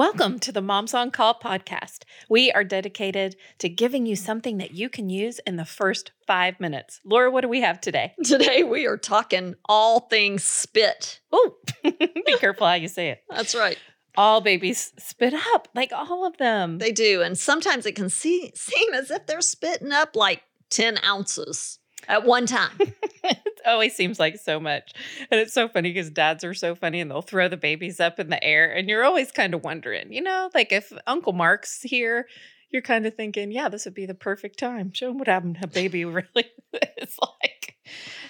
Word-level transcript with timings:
Welcome 0.00 0.38
to 0.38 0.50
the 0.50 0.62
Moms 0.62 0.94
on 0.94 1.10
Call 1.10 1.34
podcast. 1.34 2.04
We 2.30 2.50
are 2.52 2.64
dedicated 2.64 3.36
to 3.58 3.68
giving 3.68 4.06
you 4.06 4.16
something 4.16 4.56
that 4.56 4.70
you 4.70 4.88
can 4.88 5.10
use 5.10 5.40
in 5.40 5.56
the 5.56 5.66
first 5.66 6.12
five 6.26 6.58
minutes. 6.58 7.02
Laura, 7.04 7.30
what 7.30 7.42
do 7.42 7.48
we 7.48 7.60
have 7.60 7.82
today? 7.82 8.14
Today 8.24 8.62
we 8.62 8.86
are 8.86 8.96
talking 8.96 9.56
all 9.66 10.00
things 10.00 10.42
spit. 10.42 11.20
Oh, 11.30 11.56
be 11.84 12.38
careful 12.38 12.66
how 12.66 12.72
you 12.72 12.88
say 12.88 13.10
it. 13.10 13.24
That's 13.28 13.54
right. 13.54 13.76
All 14.16 14.40
babies 14.40 14.94
spit 14.98 15.34
up, 15.52 15.68
like 15.74 15.92
all 15.92 16.26
of 16.26 16.38
them. 16.38 16.78
They 16.78 16.92
do. 16.92 17.20
And 17.20 17.38
sometimes 17.38 17.84
it 17.84 17.94
can 17.94 18.08
see, 18.08 18.52
seem 18.54 18.94
as 18.94 19.10
if 19.10 19.26
they're 19.26 19.42
spitting 19.42 19.92
up 19.92 20.16
like 20.16 20.44
10 20.70 20.98
ounces 21.04 21.78
at 22.08 22.24
one 22.24 22.46
time. 22.46 22.78
it 23.64 23.68
always 23.68 23.94
seems 23.94 24.18
like 24.18 24.38
so 24.38 24.60
much. 24.60 24.92
And 25.30 25.40
it's 25.40 25.52
so 25.52 25.68
funny 25.68 25.92
because 25.92 26.10
dads 26.10 26.44
are 26.44 26.54
so 26.54 26.74
funny 26.74 27.00
and 27.00 27.10
they'll 27.10 27.22
throw 27.22 27.48
the 27.48 27.56
babies 27.56 28.00
up 28.00 28.18
in 28.18 28.30
the 28.30 28.42
air. 28.42 28.72
And 28.72 28.88
you're 28.88 29.04
always 29.04 29.30
kind 29.32 29.54
of 29.54 29.64
wondering, 29.64 30.12
you 30.12 30.22
know, 30.22 30.50
like 30.54 30.72
if 30.72 30.92
Uncle 31.06 31.32
Mark's 31.32 31.82
here, 31.82 32.26
you're 32.70 32.82
kind 32.82 33.06
of 33.06 33.14
thinking, 33.14 33.50
yeah, 33.50 33.68
this 33.68 33.84
would 33.84 33.94
be 33.94 34.06
the 34.06 34.14
perfect 34.14 34.58
time. 34.58 34.92
Show 34.92 35.10
him 35.10 35.18
what 35.18 35.28
happened 35.28 35.58
a 35.62 35.66
baby 35.68 36.04
really 36.04 36.50
is 36.98 37.16
like. 37.20 37.76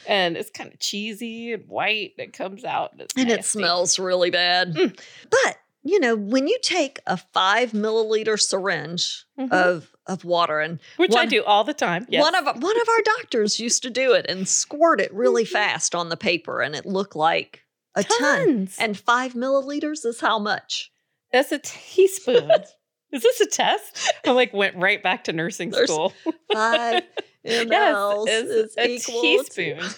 And 0.06 0.36
it's 0.36 0.50
kind 0.50 0.72
of 0.72 0.80
cheesy 0.80 1.52
and 1.52 1.69
white. 1.69 2.14
and 2.19 2.28
It 2.28 2.33
comes 2.33 2.64
out 2.64 2.92
and, 2.92 3.06
and 3.16 3.30
it 3.30 3.44
smells 3.44 3.98
really 3.98 4.30
bad. 4.30 4.74
Mm. 4.74 4.98
But 5.30 5.56
you 5.83 5.98
know, 5.98 6.14
when 6.14 6.47
you 6.47 6.58
take 6.62 6.98
a 7.06 7.16
five 7.16 7.72
milliliter 7.72 8.38
syringe 8.38 9.24
mm-hmm. 9.38 9.52
of 9.52 9.91
of 10.10 10.24
water 10.24 10.59
and 10.60 10.80
which 10.96 11.12
one, 11.12 11.20
I 11.20 11.27
do 11.27 11.45
all 11.45 11.64
the 11.64 11.73
time. 11.73 12.06
Yes. 12.09 12.20
One 12.20 12.34
of 12.34 12.45
one 12.45 12.80
of 12.80 12.88
our 12.88 13.02
doctors 13.16 13.60
used 13.60 13.82
to 13.84 13.91
do 13.91 14.12
it 14.12 14.27
and 14.28 14.46
squirt 14.46 15.00
it 15.00 15.12
really 15.14 15.45
mm-hmm. 15.45 15.52
fast 15.52 15.95
on 15.95 16.09
the 16.09 16.16
paper, 16.16 16.60
and 16.60 16.74
it 16.74 16.84
looked 16.84 17.16
like 17.16 17.64
a 17.95 18.02
Tons. 18.02 18.77
ton. 18.77 18.84
And 18.84 18.98
five 18.98 19.34
milliliters 19.34 20.05
is 20.05 20.20
how 20.20 20.38
much? 20.38 20.91
That's 21.33 21.52
a 21.52 21.59
teaspoon. 21.59 22.50
is 23.12 23.23
this 23.23 23.41
a 23.41 23.46
test? 23.46 24.12
I 24.27 24.33
like 24.33 24.52
went 24.52 24.77
right 24.77 25.02
back 25.02 25.24
to 25.24 25.33
nursing 25.33 25.70
There's 25.70 25.91
school. 25.91 26.12
Five 26.53 27.05
ml 27.47 28.27
yes, 28.27 28.44
is, 28.47 28.75
a 28.77 28.98
teaspoon, 28.98 29.78
to- 29.78 29.97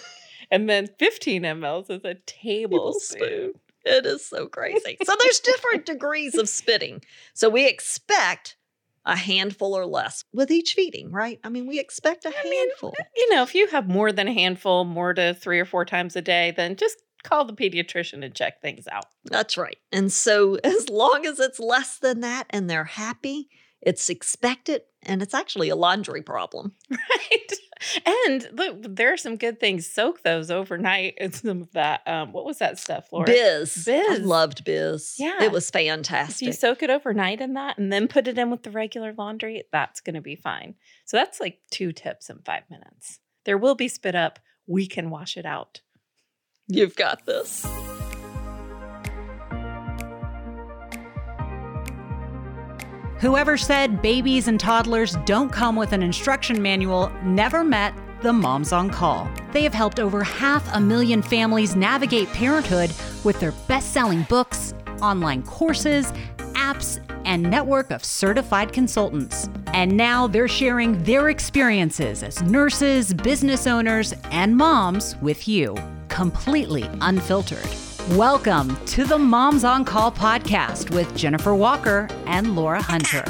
and 0.51 0.69
then 0.69 0.87
fifteen 0.99 1.41
ml 1.43 1.89
is 1.89 2.05
a 2.05 2.15
tablespoon. 2.25 3.53
It 3.85 4.05
is 4.05 4.25
so 4.25 4.47
crazy. 4.47 4.97
so 5.03 5.13
there's 5.19 5.39
different 5.41 5.85
degrees 5.85 6.35
of 6.35 6.47
spitting. 6.47 7.03
So 7.33 7.49
we 7.49 7.67
expect 7.67 8.55
a 9.05 9.15
handful 9.15 9.73
or 9.73 9.85
less 9.85 10.23
with 10.33 10.49
each 10.51 10.73
feeding, 10.73 11.11
right? 11.11 11.39
I 11.43 11.49
mean, 11.49 11.67
we 11.67 11.79
expect 11.79 12.25
a 12.25 12.29
I 12.29 12.31
handful. 12.31 12.93
Mean, 12.97 13.07
you 13.15 13.35
know, 13.35 13.43
if 13.43 13.53
you 13.53 13.67
have 13.67 13.87
more 13.87 14.11
than 14.11 14.27
a 14.27 14.33
handful, 14.33 14.85
more 14.85 15.13
to 15.13 15.33
three 15.33 15.59
or 15.59 15.65
four 15.65 15.85
times 15.85 16.15
a 16.15 16.21
day, 16.21 16.53
then 16.55 16.75
just 16.75 16.97
call 17.23 17.45
the 17.45 17.53
pediatrician 17.53 18.23
and 18.23 18.35
check 18.35 18.61
things 18.61 18.87
out. 18.87 19.05
That's 19.25 19.57
right. 19.57 19.77
And 19.91 20.11
so 20.11 20.55
as 20.63 20.89
long 20.89 21.25
as 21.25 21.39
it's 21.39 21.59
less 21.59 21.97
than 21.97 22.21
that 22.21 22.47
and 22.49 22.69
they're 22.69 22.83
happy, 22.83 23.49
it's 23.85 24.09
expected 24.09 24.81
and 25.03 25.21
it's 25.21 25.33
actually 25.33 25.69
a 25.69 25.75
laundry 25.75 26.21
problem. 26.21 26.73
Right. 26.91 27.51
And 28.05 28.47
look, 28.53 28.95
there 28.95 29.11
are 29.11 29.17
some 29.17 29.35
good 29.35 29.59
things. 29.59 29.91
Soak 29.91 30.23
those 30.23 30.49
overnight 30.49 31.15
and 31.19 31.35
some 31.35 31.61
of 31.61 31.71
that. 31.73 32.01
Um, 32.07 32.31
what 32.31 32.45
was 32.45 32.59
that 32.59 32.79
stuff, 32.79 33.11
Laura? 33.11 33.25
Biz. 33.25 33.83
Biz. 33.85 34.07
I 34.09 34.23
loved 34.23 34.63
Biz. 34.63 35.15
Yeah. 35.19 35.43
It 35.43 35.51
was 35.51 35.69
fantastic. 35.69 36.41
If 36.41 36.47
you 36.47 36.53
soak 36.53 36.81
it 36.81 36.89
overnight 36.89 37.41
in 37.41 37.55
that 37.55 37.77
and 37.77 37.91
then 37.91 38.07
put 38.07 38.27
it 38.27 38.37
in 38.37 38.51
with 38.51 38.63
the 38.63 38.71
regular 38.71 39.13
laundry, 39.17 39.63
that's 39.71 39.99
going 39.99 40.15
to 40.15 40.21
be 40.21 40.35
fine. 40.37 40.75
So 41.05 41.17
that's 41.17 41.41
like 41.41 41.59
two 41.71 41.91
tips 41.91 42.29
in 42.29 42.39
five 42.45 42.63
minutes. 42.69 43.19
There 43.43 43.57
will 43.57 43.75
be 43.75 43.89
spit 43.89 44.15
up. 44.15 44.39
We 44.65 44.87
can 44.87 45.09
wash 45.09 45.35
it 45.35 45.45
out. 45.45 45.81
You've 46.67 46.95
got 46.95 47.25
this. 47.25 47.65
Whoever 53.23 53.55
said 53.55 54.01
babies 54.01 54.49
and 54.49 54.59
toddlers 54.59 55.15
don't 55.23 55.49
come 55.49 55.77
with 55.77 55.93
an 55.93 56.03
instruction 56.03 56.61
manual 56.61 57.09
never 57.23 57.63
met 57.63 57.93
the 58.21 58.33
Moms 58.33 58.73
on 58.73 58.89
Call. 58.89 59.29
They 59.53 59.63
have 59.63 59.73
helped 59.73 60.01
over 60.01 60.25
half 60.25 60.69
a 60.75 60.79
million 60.81 61.21
families 61.21 61.73
navigate 61.73 62.27
parenthood 62.33 62.91
with 63.23 63.39
their 63.39 63.53
best 63.69 63.93
selling 63.93 64.23
books, 64.23 64.73
online 65.01 65.41
courses, 65.43 66.11
apps, 66.55 66.99
and 67.23 67.41
network 67.49 67.91
of 67.91 68.03
certified 68.03 68.73
consultants. 68.73 69.49
And 69.67 69.95
now 69.95 70.27
they're 70.27 70.49
sharing 70.49 71.01
their 71.03 71.29
experiences 71.29 72.23
as 72.23 72.43
nurses, 72.43 73.13
business 73.13 73.67
owners, 73.67 74.13
and 74.31 74.57
moms 74.57 75.15
with 75.21 75.47
you, 75.47 75.77
completely 76.09 76.89
unfiltered. 76.99 77.69
Welcome 78.09 78.75
to 78.87 79.05
the 79.05 79.17
Moms 79.17 79.63
on 79.63 79.85
Call 79.85 80.11
podcast 80.11 80.93
with 80.93 81.15
Jennifer 81.15 81.55
Walker 81.55 82.09
and 82.25 82.53
Laura 82.53 82.81
Hunter. 82.81 83.23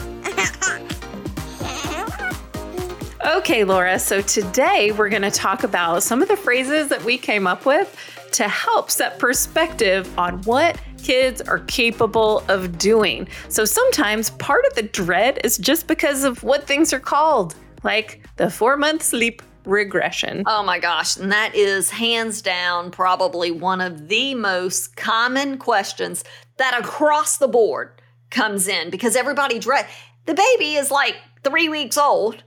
Okay, 3.23 3.63
Laura. 3.63 3.99
So 3.99 4.21
today 4.21 4.91
we're 4.91 5.09
going 5.09 5.21
to 5.21 5.29
talk 5.29 5.63
about 5.63 6.01
some 6.01 6.23
of 6.23 6.27
the 6.27 6.35
phrases 6.35 6.89
that 6.89 7.03
we 7.05 7.19
came 7.19 7.45
up 7.45 7.67
with 7.67 7.95
to 8.31 8.47
help 8.47 8.89
set 8.89 9.19
perspective 9.19 10.11
on 10.17 10.41
what 10.41 10.81
kids 11.03 11.39
are 11.39 11.59
capable 11.59 12.43
of 12.47 12.79
doing. 12.79 13.27
So 13.49 13.65
sometimes 13.65 14.31
part 14.31 14.65
of 14.65 14.73
the 14.73 14.83
dread 14.83 15.39
is 15.43 15.59
just 15.59 15.85
because 15.85 16.23
of 16.23 16.41
what 16.41 16.65
things 16.65 16.91
are 16.93 16.99
called, 16.99 17.53
like 17.83 18.25
the 18.37 18.49
four 18.49 18.75
month 18.75 19.03
sleep 19.03 19.43
regression. 19.65 20.43
Oh 20.47 20.63
my 20.63 20.79
gosh. 20.79 21.17
And 21.17 21.31
that 21.31 21.55
is 21.55 21.89
hands 21.89 22.41
down 22.41 22.91
probably 22.91 23.51
one 23.51 23.81
of 23.81 24.07
the 24.07 24.35
most 24.35 24.95
common 24.95 25.57
questions 25.57 26.23
that 26.57 26.79
across 26.79 27.37
the 27.37 27.47
board 27.47 28.01
comes 28.29 28.67
in 28.67 28.89
because 28.89 29.15
everybody 29.15 29.59
dread 29.59 29.87
the 30.25 30.33
baby 30.33 30.75
is 30.75 30.91
like 30.91 31.15
three 31.43 31.69
weeks 31.69 31.97
old. 31.97 32.43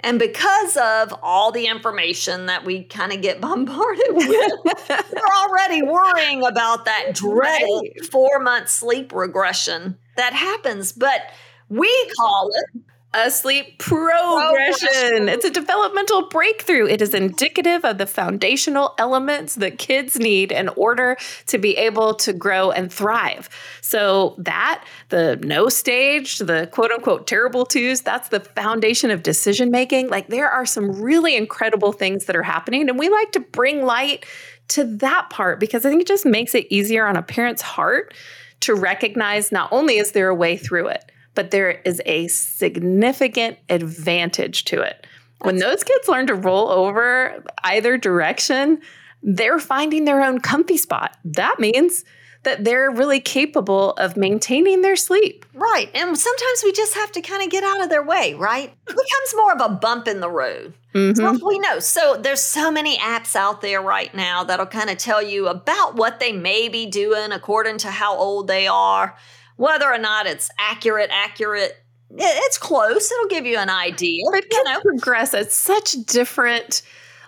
And 0.00 0.18
because 0.18 0.76
of 0.76 1.18
all 1.22 1.50
the 1.50 1.66
information 1.66 2.46
that 2.46 2.64
we 2.64 2.84
kind 2.84 3.12
of 3.12 3.22
get 3.22 3.40
bombarded 3.40 4.10
with, 4.10 4.52
we're 4.90 5.36
already 5.42 5.82
worrying 5.82 6.44
about 6.44 6.84
that 6.84 7.08
dreaded 7.14 7.66
right. 7.66 8.04
four 8.10 8.38
month 8.40 8.68
sleep 8.68 9.12
regression 9.12 9.96
that 10.16 10.32
happens. 10.32 10.92
But 10.92 11.22
we 11.68 12.12
call 12.18 12.50
it 12.54 12.82
a 13.16 13.30
sleep 13.30 13.78
progression. 13.78 14.88
progression. 14.88 15.28
It's 15.28 15.44
a 15.44 15.50
developmental 15.50 16.28
breakthrough. 16.28 16.86
It 16.86 17.00
is 17.00 17.14
indicative 17.14 17.84
of 17.84 17.98
the 17.98 18.06
foundational 18.06 18.94
elements 18.98 19.54
that 19.56 19.78
kids 19.78 20.18
need 20.18 20.52
in 20.52 20.68
order 20.70 21.16
to 21.46 21.58
be 21.58 21.76
able 21.76 22.14
to 22.14 22.32
grow 22.32 22.70
and 22.70 22.92
thrive. 22.92 23.48
So, 23.80 24.34
that, 24.38 24.84
the 25.08 25.36
no 25.42 25.68
stage, 25.68 26.38
the 26.38 26.68
quote 26.70 26.90
unquote 26.90 27.26
terrible 27.26 27.64
twos, 27.64 28.02
that's 28.02 28.28
the 28.28 28.40
foundation 28.40 29.10
of 29.10 29.22
decision 29.22 29.70
making. 29.70 30.08
Like, 30.08 30.28
there 30.28 30.50
are 30.50 30.66
some 30.66 31.00
really 31.00 31.36
incredible 31.36 31.92
things 31.92 32.26
that 32.26 32.36
are 32.36 32.42
happening. 32.42 32.88
And 32.88 32.98
we 32.98 33.08
like 33.08 33.32
to 33.32 33.40
bring 33.40 33.84
light 33.84 34.26
to 34.68 34.84
that 34.96 35.30
part 35.30 35.60
because 35.60 35.86
I 35.86 35.90
think 35.90 36.02
it 36.02 36.08
just 36.08 36.26
makes 36.26 36.54
it 36.54 36.66
easier 36.70 37.06
on 37.06 37.16
a 37.16 37.22
parent's 37.22 37.62
heart 37.62 38.12
to 38.60 38.74
recognize 38.74 39.52
not 39.52 39.72
only 39.72 39.98
is 39.98 40.12
there 40.12 40.28
a 40.28 40.34
way 40.34 40.56
through 40.56 40.88
it, 40.88 41.12
but 41.36 41.52
there 41.52 41.70
is 41.84 42.02
a 42.04 42.26
significant 42.26 43.58
advantage 43.68 44.64
to 44.64 44.80
it. 44.80 45.06
When 45.42 45.58
those 45.58 45.84
kids 45.84 46.08
learn 46.08 46.26
to 46.26 46.34
roll 46.34 46.68
over 46.68 47.44
either 47.62 47.96
direction, 47.96 48.80
they're 49.22 49.60
finding 49.60 50.04
their 50.04 50.22
own 50.22 50.40
comfy 50.40 50.78
spot. 50.78 51.16
That 51.24 51.60
means 51.60 52.04
that 52.46 52.64
they're 52.64 52.90
really 52.90 53.20
capable 53.20 53.90
of 53.94 54.16
maintaining 54.16 54.80
their 54.80 54.94
sleep. 54.94 55.44
Right. 55.52 55.90
And 55.94 56.16
sometimes 56.16 56.62
we 56.64 56.72
just 56.72 56.94
have 56.94 57.10
to 57.12 57.20
kind 57.20 57.42
of 57.42 57.50
get 57.50 57.64
out 57.64 57.82
of 57.82 57.90
their 57.90 58.04
way, 58.04 58.34
right? 58.34 58.72
It 58.86 58.86
becomes 58.86 59.34
more 59.34 59.52
of 59.52 59.60
a 59.60 59.74
bump 59.74 60.06
in 60.06 60.20
the 60.20 60.30
road. 60.30 60.72
Mm-hmm. 60.94 61.44
we 61.44 61.58
know. 61.58 61.80
So 61.80 62.16
there's 62.16 62.40
so 62.40 62.70
many 62.70 62.98
apps 62.98 63.34
out 63.34 63.60
there 63.60 63.82
right 63.82 64.14
now 64.14 64.44
that'll 64.44 64.64
kind 64.64 64.90
of 64.90 64.96
tell 64.96 65.20
you 65.20 65.48
about 65.48 65.96
what 65.96 66.20
they 66.20 66.32
may 66.32 66.68
be 66.68 66.86
doing 66.86 67.32
according 67.32 67.78
to 67.78 67.90
how 67.90 68.16
old 68.16 68.46
they 68.46 68.68
are. 68.68 69.16
Whether 69.56 69.86
or 69.86 69.98
not 69.98 70.26
it's 70.26 70.50
accurate, 70.58 71.10
accurate, 71.12 71.76
it's 72.10 72.58
close. 72.58 73.10
It'll 73.10 73.28
give 73.28 73.46
you 73.46 73.58
an 73.58 73.70
idea. 73.70 74.24
But 74.30 74.44
you 74.50 74.64
know, 74.64 74.80
progress 74.80 75.34
at 75.34 75.52
such 75.52 75.92
different 76.06 76.82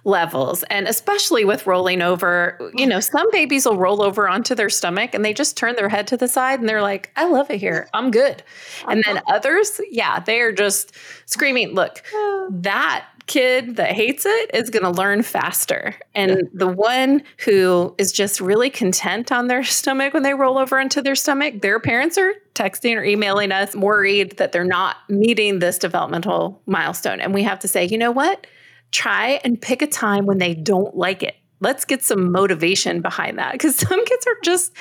levels 0.05 0.63
and 0.65 0.89
especially 0.89 1.45
with 1.45 1.67
rolling 1.67 2.01
over 2.01 2.57
you 2.75 2.87
know 2.87 3.01
some 3.01 3.31
babies 3.31 3.67
will 3.67 3.77
roll 3.77 4.03
over 4.03 4.29
onto 4.29 4.55
their 4.55 4.71
stomach 4.71 5.13
and 5.13 5.25
they 5.25 5.35
just 5.35 5.57
turn 5.57 5.77
their 5.77 5.89
head 5.89 6.07
to 6.07 6.17
the 6.17 6.29
side 6.29 6.61
and 6.61 6.69
they're 6.69 6.83
like 6.83 7.11
i 7.17 7.29
love 7.29 7.51
it 7.51 7.61
here 7.61 7.89
i'm 7.93 8.11
good 8.11 8.43
and 8.89 9.03
then 9.05 9.19
uh-huh. 9.19 9.35
others 9.35 9.81
yeah 9.91 10.21
they 10.21 10.41
are 10.41 10.53
just 10.53 10.93
screaming 11.27 11.75
look 11.75 12.03
that 12.49 13.05
kid 13.29 13.77
that 13.77 13.93
hates 13.93 14.27
it 14.27 14.51
is 14.53 14.71
going 14.71 14.83
to 14.83 14.91
learn 14.91 15.23
faster. 15.23 15.95
And 16.15 16.49
the 16.53 16.67
one 16.67 17.23
who 17.45 17.95
is 17.99 18.11
just 18.11 18.41
really 18.41 18.71
content 18.71 19.31
on 19.31 19.47
their 19.47 19.63
stomach 19.79 20.15
when 20.15 20.25
they 20.25 20.35
roll 20.35 20.59
over 20.59 20.81
into 20.81 21.01
their 21.01 21.15
stomach, 21.15 21.61
their 21.61 21.79
parents 21.79 22.19
are 22.19 22.33
texting 22.55 22.97
or 22.97 23.05
emailing 23.05 23.53
us 23.53 23.77
worried 23.77 24.39
that 24.39 24.51
they're 24.51 24.65
not 24.65 24.97
meeting 25.09 25.61
this 25.61 25.79
developmental 25.79 26.61
milestone. 26.67 27.21
And 27.21 27.33
we 27.33 27.45
have 27.45 27.61
to 27.61 27.69
say, 27.69 27.87
you 27.87 27.99
know 27.99 28.11
what? 28.11 28.47
Try 28.91 29.41
and 29.45 29.61
pick 29.61 29.83
a 29.83 29.87
time 29.87 30.27
when 30.27 30.39
they 30.39 30.55
don't 30.55 30.97
like 30.97 31.23
it. 31.23 31.37
Let's 31.61 31.85
get 31.85 32.03
some 32.03 32.33
motivation 32.33 33.03
behind 33.03 33.39
that 33.39 33.53
because 33.53 33.77
some 33.89 34.05
kids 34.05 34.27
are 34.27 34.39
just 34.43 34.73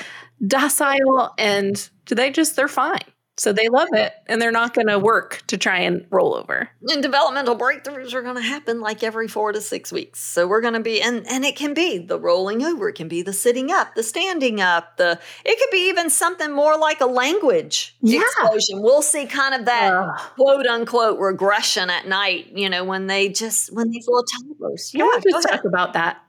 docile 0.46 1.34
and 1.38 1.90
do 2.06 2.16
they 2.16 2.32
just, 2.32 2.56
they're 2.56 2.68
fine. 2.68 3.02
So 3.40 3.54
they 3.54 3.68
love 3.70 3.90
it 3.94 4.14
and 4.26 4.42
they're 4.42 4.52
not 4.52 4.74
going 4.74 4.88
to 4.88 4.98
work 4.98 5.44
to 5.46 5.58
try 5.58 5.78
and 5.78 6.04
roll 6.10 6.34
over. 6.34 6.68
And 6.90 7.04
developmental 7.04 7.56
breakthroughs 7.56 8.14
are 8.16 8.24
going 8.24 8.36
to 8.36 8.42
happen 8.42 8.82
like 8.82 9.04
every 9.04 9.28
4 9.28 9.52
to 9.52 9.62
6 9.62 9.92
weeks. 9.92 10.20
So 10.20 10.48
we're 10.48 10.60
going 10.62 10.74
to 10.74 10.80
be 10.80 11.02
and 11.04 11.24
and 11.28 11.46
it 11.46 11.56
can 11.56 11.76
be 11.76 12.00
the 12.00 12.20
rolling 12.20 12.64
over, 12.64 12.90
it 12.90 12.94
can 12.94 13.08
be 13.08 13.22
the 13.22 13.34
sitting 13.34 13.72
up, 13.72 13.94
the 13.94 14.02
standing 14.02 14.60
up, 14.60 14.98
the 14.98 15.20
it 15.46 15.60
could 15.60 15.70
be 15.72 15.88
even 15.88 16.10
something 16.10 16.52
more 16.52 16.78
like 16.80 17.00
a 17.00 17.06
language 17.06 17.96
Yeah. 18.02 18.22
explosion. 18.22 18.82
We'll 18.82 19.04
see 19.04 19.28
kind 19.28 19.54
of 19.54 19.66
that 19.66 19.94
Ugh. 19.94 20.20
quote 20.36 20.66
unquote 20.66 21.20
regression 21.20 21.92
at 21.92 22.08
night, 22.08 22.48
you 22.56 22.70
know, 22.70 22.84
when 22.84 23.06
they 23.06 23.30
just 23.30 23.72
when 23.72 23.92
these 23.92 24.08
little 24.08 24.24
toddlers. 24.24 24.92
Go 24.98 25.12
just 25.22 25.46
ahead. 25.46 25.58
talk 25.58 25.66
about 25.66 25.94
that? 25.94 26.24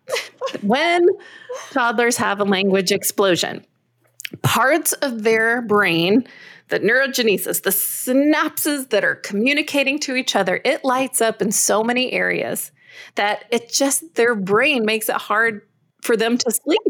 when 0.63 1.07
toddlers 1.71 2.19
have 2.19 2.39
a 2.41 2.45
language 2.45 2.93
explosion, 2.93 3.65
parts 4.43 4.93
of 4.95 5.23
their 5.23 5.63
brain, 5.63 6.27
the 6.69 6.81
neurogenesis, 6.81 7.63
the 7.63 7.71
synapses 7.71 8.91
that 8.91 9.05
are 9.05 9.17
communicating 9.17 9.99
to 10.01 10.17
each 10.17 10.37
other, 10.37 10.61
it 10.65 10.85
lights 10.85 11.21
up 11.21 11.43
in 11.43 11.53
so 11.53 11.83
many 11.83 12.13
areas 12.13 12.73
that 13.15 13.45
it 13.51 13.73
just, 13.73 14.15
their 14.15 14.35
brain 14.35 14.85
makes 14.85 15.09
it 15.09 15.17
hard 15.17 15.63
for 16.03 16.17
them 16.17 16.39
to 16.39 16.51
sleep 16.51 16.81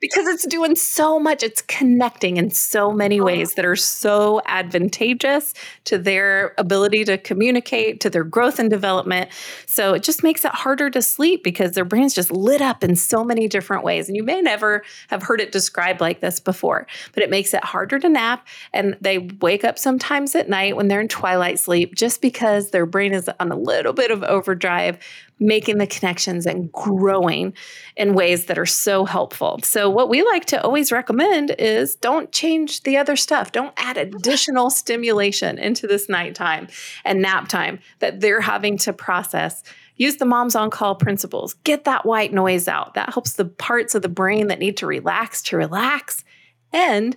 because 0.00 0.26
it's 0.26 0.46
doing 0.46 0.76
so 0.76 1.18
much. 1.18 1.42
It's 1.42 1.62
connecting 1.62 2.36
in 2.36 2.50
so 2.50 2.92
many 2.92 3.18
uh-huh. 3.18 3.26
ways 3.26 3.54
that 3.54 3.64
are 3.64 3.76
so 3.76 4.40
advantageous 4.46 5.54
to 5.84 5.98
their 5.98 6.54
ability 6.58 7.04
to 7.04 7.18
communicate, 7.18 8.00
to 8.00 8.10
their 8.10 8.24
growth 8.24 8.58
and 8.58 8.70
development. 8.70 9.30
So 9.66 9.94
it 9.94 10.02
just 10.02 10.22
makes 10.22 10.44
it 10.44 10.52
harder 10.52 10.90
to 10.90 11.02
sleep 11.02 11.42
because 11.42 11.72
their 11.72 11.84
brain's 11.84 12.14
just 12.14 12.30
lit 12.30 12.60
up 12.60 12.84
in 12.84 12.96
so 12.96 13.24
many 13.24 13.48
different 13.48 13.84
ways. 13.84 14.08
And 14.08 14.16
you 14.16 14.22
may 14.22 14.40
never 14.40 14.82
have 15.08 15.22
heard 15.22 15.40
it 15.40 15.52
described 15.52 16.00
like 16.00 16.20
this 16.20 16.40
before, 16.40 16.86
but 17.14 17.22
it 17.22 17.30
makes 17.30 17.54
it 17.54 17.64
harder 17.64 17.98
to 17.98 18.08
nap. 18.08 18.46
And 18.72 18.96
they 19.00 19.18
wake 19.18 19.64
up 19.64 19.78
sometimes 19.78 20.34
at 20.34 20.48
night 20.48 20.76
when 20.76 20.88
they're 20.88 21.00
in 21.00 21.08
twilight 21.08 21.58
sleep 21.58 21.94
just 21.94 22.20
because 22.20 22.70
their 22.70 22.86
brain 22.86 23.12
is 23.12 23.28
on 23.40 23.50
a 23.50 23.56
little 23.56 23.92
bit 23.92 24.10
of 24.10 24.22
overdrive 24.22 24.98
making 25.40 25.78
the 25.78 25.86
connections 25.86 26.46
and 26.46 26.72
growing 26.72 27.54
in 27.96 28.14
ways 28.14 28.46
that 28.46 28.58
are 28.58 28.66
so 28.66 29.04
helpful. 29.04 29.60
So, 29.62 29.87
what 29.90 30.08
we 30.08 30.22
like 30.22 30.44
to 30.46 30.62
always 30.62 30.90
recommend 30.92 31.54
is 31.58 31.96
don't 31.96 32.32
change 32.32 32.82
the 32.82 32.96
other 32.96 33.16
stuff. 33.16 33.52
Don't 33.52 33.74
add 33.76 33.96
additional 33.96 34.70
stimulation 34.70 35.58
into 35.58 35.86
this 35.86 36.08
nighttime 36.08 36.68
and 37.04 37.20
nap 37.20 37.48
time 37.48 37.78
that 38.00 38.20
they're 38.20 38.40
having 38.40 38.78
to 38.78 38.92
process. 38.92 39.62
Use 39.96 40.16
the 40.16 40.24
moms 40.24 40.54
on 40.54 40.70
call 40.70 40.94
principles. 40.94 41.54
Get 41.64 41.84
that 41.84 42.06
white 42.06 42.32
noise 42.32 42.68
out. 42.68 42.94
That 42.94 43.12
helps 43.12 43.34
the 43.34 43.44
parts 43.44 43.94
of 43.94 44.02
the 44.02 44.08
brain 44.08 44.46
that 44.46 44.60
need 44.60 44.76
to 44.78 44.86
relax 44.86 45.42
to 45.42 45.56
relax. 45.56 46.24
And 46.72 47.16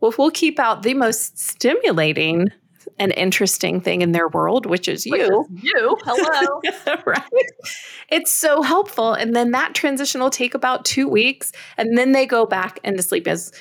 well, 0.00 0.14
we'll 0.16 0.30
keep 0.30 0.58
out 0.58 0.82
the 0.82 0.94
most 0.94 1.38
stimulating 1.38 2.52
and 2.98 3.12
interesting 3.16 3.80
thing 3.80 4.02
in 4.02 4.12
their 4.12 4.28
world, 4.28 4.66
which 4.66 4.88
is 4.88 5.06
you. 5.06 5.46
You. 5.54 5.96
Hello. 6.04 6.60
right? 7.06 7.22
It's 8.10 8.32
so 8.32 8.62
helpful. 8.62 9.14
And 9.14 9.34
then 9.34 9.52
that 9.52 9.74
transition 9.74 10.20
will 10.20 10.30
take 10.30 10.54
about 10.54 10.84
two 10.84 11.08
weeks. 11.08 11.52
And 11.76 11.96
then 11.96 12.12
they 12.12 12.26
go 12.26 12.46
back 12.46 12.80
into 12.84 13.02
sleep. 13.02 13.26
As 13.26 13.52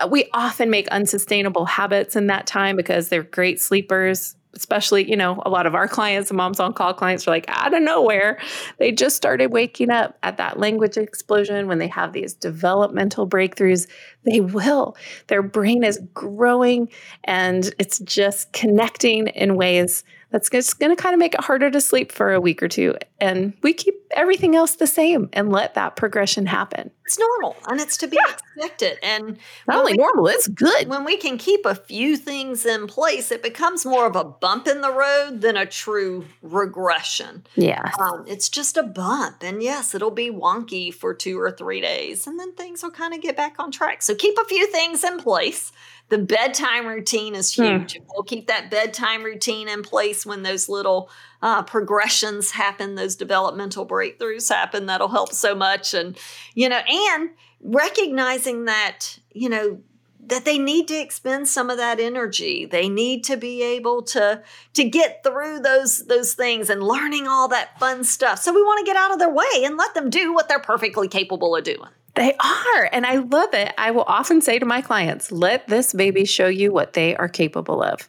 uh, 0.00 0.06
we 0.08 0.28
often 0.32 0.70
make 0.70 0.88
unsustainable 0.88 1.64
habits 1.64 2.16
in 2.16 2.28
that 2.28 2.46
time 2.46 2.76
because 2.76 3.08
they're 3.08 3.22
great 3.22 3.60
sleepers. 3.60 4.35
Especially, 4.56 5.08
you 5.08 5.16
know, 5.16 5.42
a 5.44 5.50
lot 5.50 5.66
of 5.66 5.74
our 5.74 5.86
clients, 5.86 6.28
the 6.28 6.34
moms 6.34 6.58
on 6.58 6.72
call 6.72 6.94
clients, 6.94 7.28
are 7.28 7.30
like 7.30 7.44
out 7.48 7.74
of 7.74 7.82
nowhere. 7.82 8.38
They 8.78 8.90
just 8.90 9.16
started 9.16 9.52
waking 9.52 9.90
up 9.90 10.18
at 10.22 10.38
that 10.38 10.58
language 10.58 10.96
explosion 10.96 11.68
when 11.68 11.78
they 11.78 11.88
have 11.88 12.12
these 12.12 12.34
developmental 12.34 13.28
breakthroughs. 13.28 13.86
They 14.24 14.40
will. 14.40 14.96
Their 15.28 15.42
brain 15.42 15.84
is 15.84 16.00
growing 16.14 16.88
and 17.24 17.72
it's 17.78 17.98
just 18.00 18.52
connecting 18.52 19.28
in 19.28 19.56
ways 19.56 20.02
that's 20.30 20.50
just 20.50 20.80
going 20.80 20.94
to 20.94 21.00
kind 21.00 21.14
of 21.14 21.18
make 21.18 21.34
it 21.34 21.40
harder 21.40 21.70
to 21.70 21.80
sleep 21.80 22.10
for 22.10 22.32
a 22.32 22.40
week 22.40 22.62
or 22.62 22.68
two. 22.68 22.94
And 23.20 23.52
we 23.62 23.72
keep 23.72 23.94
everything 24.16 24.56
else 24.56 24.74
the 24.76 24.86
same 24.86 25.28
and 25.32 25.50
let 25.52 25.74
that 25.74 25.94
progression 25.96 26.46
happen. 26.46 26.90
it's 27.04 27.18
normal 27.20 27.54
and 27.68 27.80
it's 27.80 27.96
to 27.98 28.08
be 28.08 28.18
expected. 28.28 28.98
And 29.02 29.38
Not 29.68 29.78
only 29.78 29.92
we- 29.92 29.98
normal, 29.98 30.26
it's 30.26 30.48
good. 30.48 30.88
when 30.88 31.04
we 31.04 31.16
can 31.16 31.38
keep 31.38 31.64
a 31.64 31.74
few 31.76 32.16
things 32.16 32.66
in 32.66 32.88
place, 32.88 33.30
it 33.30 33.42
becomes 33.44 33.86
more 33.86 34.06
of 34.06 34.16
a 34.16 34.24
bump 34.24 34.66
in 34.66 34.80
the 34.80 34.90
road 34.92 35.40
than 35.40 35.56
a 35.56 35.66
true 35.66 36.24
regression. 36.42 37.46
Yeah. 37.54 37.90
Um, 38.00 38.24
it's 38.26 38.48
just 38.48 38.76
a 38.76 38.82
bump. 38.82 39.42
And 39.42 39.62
yes, 39.62 39.94
it'll 39.94 40.10
be 40.10 40.30
wonky 40.30 40.92
for 40.92 41.14
two 41.14 41.38
or 41.40 41.50
three 41.52 41.80
days, 41.80 42.26
and 42.26 42.40
then 42.40 42.52
things 42.54 42.82
will 42.82 42.90
kind 42.90 43.14
of 43.14 43.20
get 43.20 43.36
back 43.36 43.54
on 43.60 43.70
track. 43.70 44.02
So 44.02 44.14
keep 44.14 44.36
a 44.38 44.44
few 44.44 44.66
things 44.72 45.04
in 45.04 45.18
place. 45.18 45.70
The 46.08 46.18
bedtime 46.18 46.86
routine 46.86 47.34
is 47.34 47.54
Hmm. 47.54 47.62
huge. 47.64 48.00
We'll 48.12 48.22
keep 48.24 48.46
that 48.48 48.70
bedtime 48.70 49.22
routine 49.22 49.68
in 49.68 49.82
place 49.82 50.24
when 50.26 50.42
those 50.42 50.68
little 50.68 51.08
uh, 51.46 51.62
progressions 51.62 52.50
happen, 52.50 52.96
those 52.96 53.14
developmental 53.14 53.86
breakthroughs 53.86 54.48
happen. 54.48 54.86
That'll 54.86 55.06
help 55.06 55.32
so 55.32 55.54
much. 55.54 55.94
And, 55.94 56.18
you 56.54 56.68
know, 56.68 56.80
and 56.88 57.30
recognizing 57.60 58.64
that, 58.64 59.20
you 59.30 59.48
know, 59.48 59.78
that 60.26 60.44
they 60.44 60.58
need 60.58 60.88
to 60.88 61.00
expend 61.00 61.46
some 61.46 61.70
of 61.70 61.76
that 61.76 62.00
energy 62.00 62.66
they 62.66 62.88
need 62.88 63.22
to 63.22 63.36
be 63.36 63.62
able 63.62 64.02
to 64.02 64.42
to 64.72 64.82
get 64.82 65.22
through 65.22 65.60
those 65.60 66.06
those 66.06 66.34
things 66.34 66.68
and 66.68 66.82
learning 66.82 67.28
all 67.28 67.46
that 67.46 67.78
fun 67.78 68.02
stuff 68.02 68.40
so 68.40 68.52
we 68.52 68.60
want 68.60 68.80
to 68.80 68.84
get 68.84 68.96
out 68.96 69.12
of 69.12 69.20
their 69.20 69.32
way 69.32 69.62
and 69.62 69.76
let 69.76 69.94
them 69.94 70.10
do 70.10 70.34
what 70.34 70.48
they're 70.48 70.58
perfectly 70.58 71.06
capable 71.06 71.54
of 71.54 71.62
doing 71.62 71.90
They 72.16 72.34
are. 72.40 72.90
And 72.90 73.06
I 73.06 73.18
love 73.18 73.54
it. 73.54 73.72
I 73.78 73.92
will 73.92 74.06
often 74.08 74.40
say 74.40 74.58
to 74.58 74.66
my 74.66 74.80
clients, 74.80 75.30
let 75.30 75.68
this 75.68 75.92
baby 75.92 76.24
show 76.24 76.48
you 76.48 76.72
what 76.72 76.94
they 76.94 77.14
are 77.14 77.28
capable 77.28 77.80
of. 77.80 78.08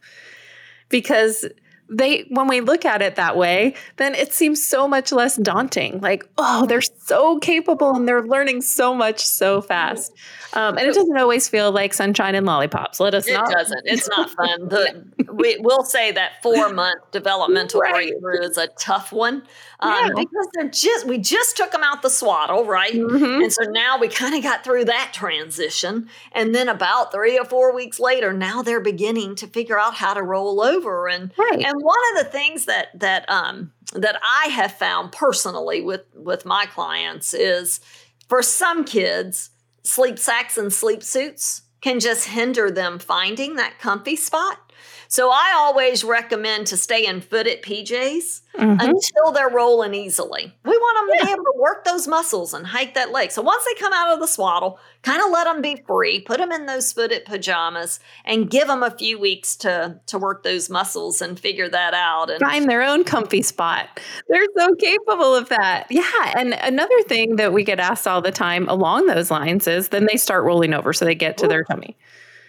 Because 0.89 1.45
they 1.89 2.25
when 2.29 2.47
we 2.47 2.61
look 2.61 2.85
at 2.85 3.01
it 3.01 3.15
that 3.15 3.37
way, 3.37 3.73
then 3.97 4.13
it 4.15 4.33
seems 4.33 4.65
so 4.65 4.87
much 4.87 5.11
less 5.11 5.35
daunting. 5.37 5.99
Like, 6.01 6.27
oh, 6.37 6.65
they're 6.65 6.81
so 6.81 7.39
capable 7.39 7.95
and 7.95 8.07
they're 8.07 8.23
learning 8.25 8.61
so 8.61 8.93
much 8.93 9.25
so 9.25 9.61
fast. 9.61 10.13
Um, 10.53 10.77
and 10.77 10.87
it 10.87 10.93
doesn't 10.93 11.17
always 11.17 11.47
feel 11.47 11.71
like 11.71 11.93
sunshine 11.93 12.33
and 12.35 12.45
lollipops. 12.45 12.99
Let 12.99 13.13
us 13.13 13.27
not. 13.29 13.49
it 13.49 13.51
not 13.51 13.51
doesn't 13.51 13.81
it's 13.85 14.09
not 14.09 14.29
fun 14.37 14.69
the, 14.69 15.05
we, 15.33 15.57
we'll 15.59 15.83
say 15.83 16.11
that 16.13 16.41
four 16.41 16.69
month 16.73 16.99
developmental 17.11 17.81
Right. 17.81 18.09
breakthrough 18.11 18.41
is 18.49 18.57
a 18.57 18.67
tough 18.79 19.11
one 19.11 19.43
um, 19.81 19.91
Yeah. 19.93 20.09
because 20.15 20.47
they're 20.53 20.69
just 20.69 21.05
we 21.05 21.17
just 21.17 21.57
took 21.57 21.71
them 21.71 21.83
out 21.83 22.01
the 22.01 22.09
swaddle 22.09 22.65
right 22.65 22.93
Mhm. 22.93 23.43
And 23.43 23.53
so 23.53 23.63
now 23.69 23.97
we 23.99 24.07
kind 24.07 24.35
of 24.35 24.41
got 24.43 24.63
through 24.63 24.85
that 24.85 25.11
transition. 25.13 26.09
And 26.31 26.55
then 26.55 26.67
about 26.69 27.11
three 27.11 27.37
or 27.37 27.45
four 27.45 27.73
weeks 27.75 27.99
later, 27.99 28.33
now 28.33 28.61
they're 28.61 28.79
beginning 28.81 29.35
to 29.35 29.47
figure 29.47 29.79
out 29.79 29.93
how 29.95 30.13
to 30.13 30.23
roll 30.23 30.61
over. 30.61 31.07
And 31.07 31.31
Right. 31.37 31.63
and 31.65 31.76
one 31.81 31.99
of 32.11 32.23
the 32.23 32.31
things 32.31 32.65
that 32.65 32.87
that 32.99 33.29
um 33.29 33.71
that 33.93 34.19
I 34.23 34.49
have 34.49 34.73
found 34.73 35.11
personally 35.11 35.81
with 35.81 36.05
with 36.15 36.45
my 36.45 36.65
clients 36.65 37.33
is 37.33 37.79
for 38.27 38.41
some 38.41 38.83
kids, 38.83 39.51
sleep 39.83 40.19
sacks 40.19 40.57
and 40.57 40.71
sleep 40.71 41.03
suits 41.03 41.63
can 41.81 41.99
just 41.99 42.27
hinder 42.27 42.69
them 42.69 42.99
finding 42.99 43.55
that 43.55 43.79
comfy 43.79 44.15
spot. 44.15 44.66
So 45.07 45.29
I 45.29 45.53
always 45.55 46.03
recommend 46.03 46.67
to 46.67 46.77
stay 46.77 47.05
in 47.05 47.21
footed 47.21 47.61
PJs 47.61 48.41
Mhm. 48.57 48.81
until 48.81 49.31
they're 49.33 49.49
rolling 49.49 49.93
easily. 49.93 50.51
We 50.65 50.77
want 50.77 51.09
them 51.09 51.19
to 51.19 51.25
be 51.25 51.31
able 51.31 51.43
to 51.43 51.53
work 51.55 51.85
those 51.85 52.07
muscles 52.07 52.53
and 52.53 52.65
hike 52.65 52.95
that 52.95 53.11
leg. 53.11 53.31
So 53.31 53.41
once 53.41 53.63
they 53.65 53.79
come 53.79 53.93
out 53.93 54.11
of 54.13 54.19
the 54.19 54.27
swaddle, 54.27 54.79
kind 55.03 55.21
of 55.21 55.29
let 55.29 55.43
them 55.45 55.61
be 55.61 55.83
free, 55.87 56.19
put 56.21 56.39
them 56.39 56.51
in 56.51 56.65
those 56.65 56.91
footed 56.91 57.25
pajamas, 57.25 57.99
and 58.25 58.49
give 58.49 58.67
them 58.67 58.81
a 58.83 58.91
few 58.91 59.19
weeks 59.19 59.55
to 59.57 59.99
to 60.07 60.17
work 60.17 60.43
those 60.43 60.69
muscles 60.69 61.21
and 61.21 61.39
figure 61.39 61.69
that 61.69 61.93
out. 61.93 62.29
And 62.31 62.39
find 62.39 62.69
their 62.69 62.81
own 62.81 63.03
comfy 63.03 63.41
spot. 63.43 63.99
They're 64.27 64.45
so 64.57 64.73
capable 64.75 65.35
of 65.35 65.49
that. 65.49 65.85
Yeah. 65.89 66.03
And 66.35 66.53
another 66.53 66.99
thing 67.07 67.35
that 67.37 67.53
we 67.53 67.63
get 67.63 67.79
asked 67.79 68.07
all 68.07 68.21
the 68.21 68.31
time 68.31 68.67
along 68.67 69.05
those 69.05 69.29
lines 69.29 69.67
is 69.67 69.89
then 69.89 70.07
they 70.11 70.17
start 70.17 70.43
rolling 70.43 70.73
over 70.73 70.93
so 70.93 71.05
they 71.05 71.15
get 71.15 71.37
to 71.37 71.47
their 71.47 71.63
tummy. 71.63 71.95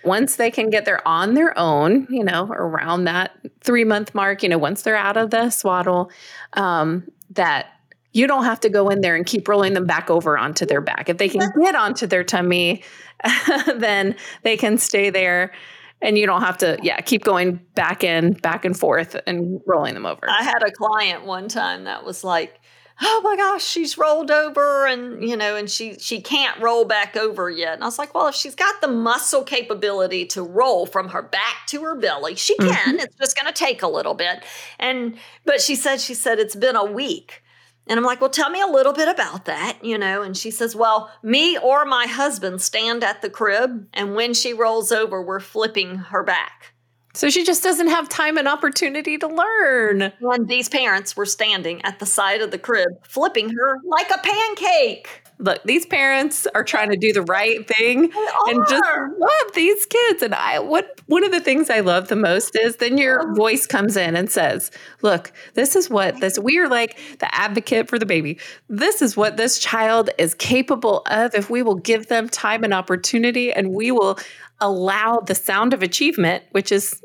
Once 0.08 0.36
they 0.36 0.50
can 0.50 0.70
get 0.70 0.86
there 0.86 1.06
on 1.06 1.34
their 1.34 1.56
own, 1.58 2.06
you 2.10 2.24
know, 2.24 2.48
around 2.48 3.04
that 3.04 3.38
three 3.60 3.84
month 3.84 4.14
mark, 4.14 4.42
you 4.42 4.48
know, 4.48 4.58
once 4.58 4.82
they're 4.82 4.96
out 4.96 5.16
of 5.16 5.30
the 5.30 5.50
swaddle, 5.50 6.10
um, 6.54 7.06
that 7.30 7.66
you 8.12 8.26
don't 8.26 8.44
have 8.44 8.58
to 8.58 8.70
go 8.70 8.88
in 8.88 9.02
there 9.02 9.14
and 9.14 9.26
keep 9.26 9.46
rolling 9.46 9.74
them 9.74 9.84
back 9.84 10.10
over 10.10 10.38
onto 10.38 10.64
their 10.64 10.80
back. 10.80 11.08
If 11.08 11.18
they 11.18 11.28
can 11.28 11.42
get 11.60 11.74
onto 11.74 12.06
their 12.06 12.24
tummy, 12.24 12.82
then 13.76 14.16
they 14.42 14.56
can 14.56 14.78
stay 14.78 15.10
there 15.10 15.52
and 16.00 16.16
you 16.16 16.26
don't 16.26 16.42
have 16.42 16.56
to, 16.58 16.78
yeah, 16.82 17.00
keep 17.00 17.24
going 17.24 17.60
back 17.74 18.04
in, 18.04 18.32
back 18.34 18.64
and 18.64 18.78
forth 18.78 19.16
and 19.26 19.60
rolling 19.66 19.94
them 19.94 20.06
over. 20.06 20.28
I 20.28 20.42
had 20.42 20.62
a 20.62 20.70
client 20.70 21.24
one 21.24 21.48
time 21.48 21.84
that 21.84 22.04
was 22.04 22.24
like, 22.24 22.57
"Oh 23.00 23.20
my 23.22 23.36
gosh, 23.36 23.64
she's 23.64 23.98
rolled 23.98 24.30
over 24.30 24.86
and, 24.86 25.26
you 25.26 25.36
know, 25.36 25.56
and 25.56 25.70
she 25.70 25.98
she 25.98 26.20
can't 26.20 26.60
roll 26.60 26.84
back 26.84 27.16
over 27.16 27.50
yet." 27.50 27.74
And 27.74 27.82
I 27.82 27.86
was 27.86 27.98
like, 27.98 28.14
"Well, 28.14 28.28
if 28.28 28.34
she's 28.34 28.54
got 28.54 28.80
the 28.80 28.88
muscle 28.88 29.44
capability 29.44 30.26
to 30.26 30.42
roll 30.42 30.86
from 30.86 31.08
her 31.08 31.22
back 31.22 31.66
to 31.68 31.82
her 31.82 31.94
belly, 31.94 32.34
she 32.34 32.56
mm-hmm. 32.56 32.70
can. 32.70 33.00
It's 33.00 33.16
just 33.16 33.38
going 33.40 33.52
to 33.52 33.58
take 33.58 33.82
a 33.82 33.88
little 33.88 34.14
bit." 34.14 34.44
And 34.78 35.16
but 35.44 35.60
she 35.60 35.74
said 35.74 36.00
she 36.00 36.14
said 36.14 36.38
it's 36.38 36.56
been 36.56 36.76
a 36.76 36.84
week. 36.84 37.42
And 37.88 37.98
I'm 37.98 38.04
like, 38.04 38.20
well, 38.20 38.30
tell 38.30 38.50
me 38.50 38.60
a 38.60 38.66
little 38.66 38.92
bit 38.92 39.08
about 39.08 39.46
that, 39.46 39.78
you 39.82 39.96
know? 39.96 40.20
And 40.20 40.36
she 40.36 40.50
says, 40.50 40.76
well, 40.76 41.10
me 41.22 41.58
or 41.58 41.86
my 41.86 42.06
husband 42.06 42.60
stand 42.60 43.02
at 43.02 43.22
the 43.22 43.30
crib, 43.30 43.88
and 43.94 44.14
when 44.14 44.34
she 44.34 44.52
rolls 44.52 44.92
over, 44.92 45.22
we're 45.22 45.40
flipping 45.40 45.96
her 45.96 46.22
back. 46.22 46.74
So 47.18 47.30
she 47.30 47.42
just 47.42 47.64
doesn't 47.64 47.88
have 47.88 48.08
time 48.08 48.38
and 48.38 48.46
opportunity 48.46 49.18
to 49.18 49.26
learn. 49.26 50.12
And 50.20 50.46
these 50.46 50.68
parents 50.68 51.16
were 51.16 51.26
standing 51.26 51.84
at 51.84 51.98
the 51.98 52.06
side 52.06 52.42
of 52.42 52.52
the 52.52 52.58
crib, 52.58 52.90
flipping 53.02 53.50
her 53.50 53.78
like 53.82 54.08
a 54.10 54.18
pancake. 54.22 55.24
Look, 55.40 55.60
these 55.64 55.84
parents 55.84 56.46
are 56.54 56.62
trying 56.62 56.90
to 56.90 56.96
do 56.96 57.12
the 57.12 57.22
right 57.22 57.66
thing 57.66 58.12
and 58.46 58.64
just 58.68 58.84
love 59.18 59.52
these 59.54 59.84
kids. 59.86 60.22
And 60.22 60.32
I 60.32 60.60
what 60.60 61.00
one 61.06 61.24
of 61.24 61.32
the 61.32 61.40
things 61.40 61.70
I 61.70 61.80
love 61.80 62.06
the 62.06 62.16
most 62.16 62.56
is 62.56 62.76
then 62.76 62.98
your 62.98 63.28
oh. 63.28 63.34
voice 63.34 63.66
comes 63.66 63.96
in 63.96 64.14
and 64.14 64.30
says, 64.30 64.70
Look, 65.02 65.32
this 65.54 65.74
is 65.74 65.90
what 65.90 66.20
this 66.20 66.38
we 66.38 66.58
are 66.58 66.68
like 66.68 66.98
the 67.18 67.34
advocate 67.34 67.88
for 67.88 67.98
the 67.98 68.06
baby. 68.06 68.38
This 68.68 69.02
is 69.02 69.16
what 69.16 69.36
this 69.36 69.58
child 69.58 70.10
is 70.18 70.34
capable 70.34 71.02
of 71.06 71.34
if 71.34 71.50
we 71.50 71.62
will 71.62 71.76
give 71.76 72.06
them 72.06 72.28
time 72.28 72.62
and 72.62 72.74
opportunity 72.74 73.52
and 73.52 73.70
we 73.70 73.90
will 73.90 74.18
allow 74.60 75.20
the 75.20 75.34
sound 75.34 75.72
of 75.72 75.82
achievement, 75.82 76.44
which 76.52 76.72
is 76.72 77.00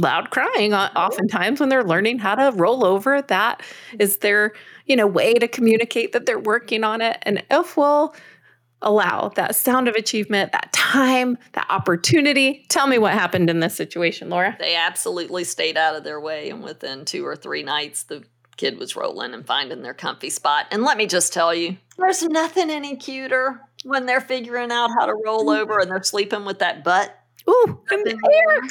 loud 0.00 0.30
crying 0.30 0.72
uh, 0.72 0.90
oftentimes 0.96 1.60
when 1.60 1.68
they're 1.68 1.84
learning 1.84 2.18
how 2.18 2.34
to 2.34 2.56
roll 2.56 2.84
over 2.84 3.20
that 3.20 3.62
is 3.98 4.18
their 4.18 4.52
you 4.86 4.96
know 4.96 5.06
way 5.06 5.34
to 5.34 5.46
communicate 5.46 6.12
that 6.12 6.26
they're 6.26 6.38
working 6.38 6.84
on 6.84 7.00
it. 7.00 7.18
And 7.22 7.42
if 7.50 7.76
we'll 7.76 8.14
allow 8.80 9.28
that 9.36 9.54
sound 9.54 9.88
of 9.88 9.94
achievement 9.94 10.50
that 10.52 10.72
time 10.72 11.38
that 11.52 11.66
opportunity 11.70 12.66
tell 12.68 12.86
me 12.86 12.98
what 12.98 13.12
happened 13.12 13.48
in 13.48 13.60
this 13.60 13.76
situation 13.76 14.28
laura. 14.28 14.56
They 14.58 14.74
absolutely 14.74 15.44
stayed 15.44 15.76
out 15.76 15.94
of 15.94 16.04
their 16.04 16.20
way 16.20 16.50
and 16.50 16.62
within 16.62 17.04
two 17.04 17.24
or 17.24 17.36
three 17.36 17.62
nights 17.62 18.02
the 18.02 18.24
kid 18.56 18.78
was 18.78 18.96
rolling 18.96 19.34
and 19.34 19.46
finding 19.46 19.82
their 19.82 19.94
comfy 19.94 20.30
spot. 20.30 20.66
And 20.70 20.82
let 20.82 20.96
me 20.96 21.06
just 21.06 21.32
tell 21.32 21.54
you 21.54 21.76
there's 21.96 22.22
nothing 22.22 22.70
any 22.70 22.96
cuter 22.96 23.60
when 23.84 24.06
they're 24.06 24.20
figuring 24.20 24.70
out 24.70 24.90
how 24.98 25.06
to 25.06 25.14
roll 25.14 25.46
mm. 25.46 25.58
over 25.58 25.78
and 25.78 25.90
they're 25.90 26.02
sleeping 26.02 26.44
with 26.44 26.58
that 26.60 26.84
butt. 26.84 27.18
Ooh, 27.48 27.80
in 27.90 28.04
the 28.04 28.18
air 28.32 28.68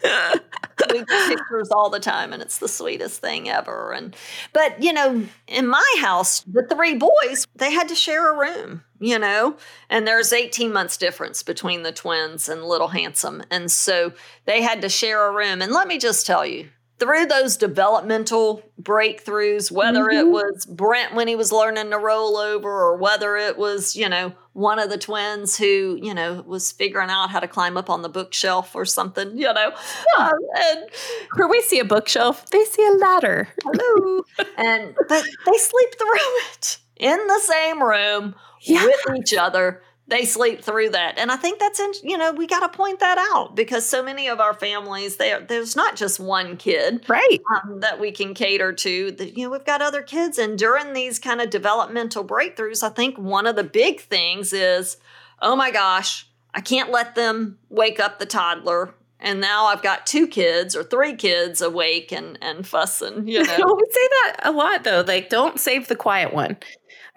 we 0.92 1.04
get 1.04 1.28
pictures 1.28 1.70
all 1.70 1.90
the 1.90 2.00
time 2.00 2.32
and 2.32 2.40
it's 2.42 2.58
the 2.58 2.68
sweetest 2.68 3.20
thing 3.20 3.48
ever. 3.48 3.92
And 3.92 4.14
but 4.52 4.82
you 4.82 4.92
know 4.92 5.24
in 5.46 5.66
my 5.66 5.94
house 6.00 6.40
the 6.42 6.66
three 6.70 6.94
boys 6.94 7.46
they 7.56 7.72
had 7.72 7.88
to 7.88 7.94
share 7.94 8.32
a 8.32 8.38
room 8.38 8.82
you 9.00 9.18
know 9.18 9.56
and 9.90 10.06
there's 10.06 10.32
18 10.32 10.72
months 10.72 10.96
difference 10.96 11.42
between 11.42 11.82
the 11.82 11.92
twins 11.92 12.48
and 12.48 12.64
little 12.64 12.88
handsome. 12.88 13.42
And 13.50 13.70
so 13.70 14.12
they 14.44 14.62
had 14.62 14.82
to 14.82 14.88
share 14.88 15.26
a 15.26 15.32
room. 15.34 15.62
And 15.62 15.72
let 15.72 15.88
me 15.88 15.98
just 15.98 16.26
tell 16.26 16.46
you 16.46 16.68
through 16.98 17.26
those 17.26 17.56
developmental 17.56 18.62
breakthroughs, 18.80 19.70
whether 19.70 20.04
mm-hmm. 20.04 20.18
it 20.18 20.28
was 20.28 20.66
Brent 20.66 21.14
when 21.14 21.28
he 21.28 21.36
was 21.36 21.52
learning 21.52 21.90
to 21.90 21.98
roll 21.98 22.36
over, 22.36 22.68
or 22.68 22.96
whether 22.96 23.36
it 23.36 23.56
was, 23.56 23.94
you 23.94 24.08
know, 24.08 24.32
one 24.52 24.80
of 24.80 24.90
the 24.90 24.98
twins 24.98 25.56
who, 25.56 25.98
you 26.02 26.12
know, 26.12 26.42
was 26.46 26.72
figuring 26.72 27.10
out 27.10 27.30
how 27.30 27.38
to 27.38 27.46
climb 27.46 27.76
up 27.76 27.88
on 27.88 28.02
the 28.02 28.08
bookshelf 28.08 28.74
or 28.74 28.84
something, 28.84 29.36
you 29.38 29.52
know. 29.52 29.72
Yeah. 30.16 30.26
Um, 30.26 30.38
and 30.56 30.90
where 31.36 31.48
we 31.48 31.62
see 31.62 31.78
a 31.78 31.84
bookshelf, 31.84 32.50
they 32.50 32.64
see 32.64 32.84
a 32.84 32.92
ladder. 32.92 33.48
Hello. 33.62 34.24
and 34.56 34.94
but 35.08 35.24
they 35.46 35.58
sleep 35.58 35.90
through 35.96 36.36
it 36.52 36.78
in 36.96 37.24
the 37.28 37.40
same 37.40 37.82
room 37.82 38.34
yeah. 38.62 38.84
with 38.84 39.18
each 39.18 39.34
other 39.38 39.82
they 40.08 40.24
sleep 40.24 40.62
through 40.62 40.90
that. 40.90 41.18
And 41.18 41.30
i 41.30 41.36
think 41.36 41.58
that's 41.58 41.78
in 41.78 41.92
you 42.02 42.18
know 42.18 42.32
we 42.32 42.46
got 42.46 42.60
to 42.60 42.76
point 42.76 43.00
that 43.00 43.18
out 43.32 43.54
because 43.54 43.86
so 43.86 44.02
many 44.02 44.28
of 44.28 44.40
our 44.40 44.54
families 44.54 45.16
they, 45.16 45.38
there's 45.46 45.76
not 45.76 45.96
just 45.96 46.18
one 46.18 46.56
kid 46.56 47.04
right. 47.08 47.40
um, 47.54 47.80
that 47.80 48.00
we 48.00 48.10
can 48.10 48.34
cater 48.34 48.72
to. 48.72 49.12
That 49.12 49.36
you 49.36 49.44
know 49.44 49.50
we've 49.50 49.64
got 49.64 49.82
other 49.82 50.02
kids. 50.02 50.38
And 50.38 50.58
during 50.58 50.92
these 50.92 51.18
kind 51.18 51.40
of 51.40 51.50
developmental 51.50 52.24
breakthroughs 52.24 52.82
i 52.82 52.88
think 52.88 53.16
one 53.18 53.46
of 53.46 53.56
the 53.56 53.64
big 53.64 54.00
things 54.00 54.52
is 54.52 54.96
oh 55.40 55.54
my 55.54 55.70
gosh 55.70 56.26
i 56.54 56.60
can't 56.60 56.90
let 56.90 57.14
them 57.14 57.58
wake 57.68 58.00
up 58.00 58.18
the 58.18 58.26
toddler 58.26 58.94
and 59.20 59.40
now 59.40 59.66
I've 59.66 59.82
got 59.82 60.06
two 60.06 60.26
kids 60.26 60.76
or 60.76 60.82
three 60.82 61.14
kids 61.14 61.60
awake 61.60 62.12
and 62.12 62.38
and 62.42 62.66
fussing. 62.66 63.26
You 63.26 63.42
know, 63.44 63.76
we 63.76 63.84
say 63.90 64.08
that 64.08 64.36
a 64.44 64.52
lot 64.52 64.84
though. 64.84 65.04
Like, 65.06 65.28
don't 65.28 65.58
save 65.58 65.88
the 65.88 65.96
quiet 65.96 66.32
one 66.32 66.56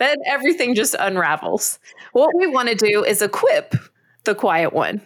then 0.02 0.18
everything 0.26 0.74
just 0.76 0.96
unravels. 1.00 1.80
What 2.14 2.32
we 2.36 2.48
want 2.48 2.70
to 2.70 2.76
do 2.76 3.04
is 3.06 3.22
equip 3.22 3.76
the 4.24 4.36
quiet 4.36 4.74
one 4.74 5.02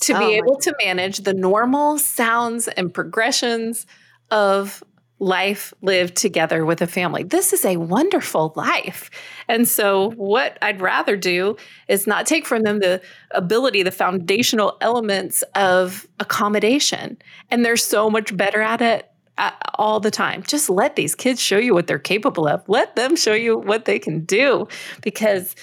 to 0.00 0.12
oh 0.14 0.18
be 0.18 0.34
able 0.34 0.56
to 0.56 0.74
manage 0.84 1.18
the 1.18 1.34
normal 1.34 1.98
sounds 1.98 2.68
and 2.68 2.92
progressions 2.92 3.86
of 4.30 4.82
life 5.20 5.74
lived 5.82 6.16
together 6.16 6.64
with 6.64 6.80
a 6.80 6.86
family. 6.86 7.22
This 7.22 7.52
is 7.52 7.64
a 7.64 7.76
wonderful 7.76 8.52
life. 8.56 9.10
And 9.48 9.66
so, 9.66 10.10
what 10.12 10.58
I'd 10.62 10.80
rather 10.80 11.16
do 11.16 11.56
is 11.88 12.06
not 12.06 12.26
take 12.26 12.46
from 12.46 12.62
them 12.62 12.80
the 12.80 13.02
ability, 13.32 13.82
the 13.82 13.90
foundational 13.90 14.76
elements 14.80 15.42
of 15.54 16.06
accommodation. 16.20 17.18
And 17.50 17.64
they're 17.64 17.76
so 17.76 18.10
much 18.10 18.36
better 18.36 18.60
at 18.60 18.80
it 18.80 19.10
uh, 19.38 19.52
all 19.74 20.00
the 20.00 20.10
time. 20.10 20.42
Just 20.42 20.68
let 20.68 20.96
these 20.96 21.14
kids 21.14 21.40
show 21.40 21.58
you 21.58 21.74
what 21.74 21.86
they're 21.86 21.98
capable 21.98 22.46
of. 22.46 22.68
Let 22.68 22.96
them 22.96 23.16
show 23.16 23.34
you 23.34 23.56
what 23.56 23.84
they 23.84 23.98
can 23.98 24.24
do. 24.24 24.68
Because 25.02 25.54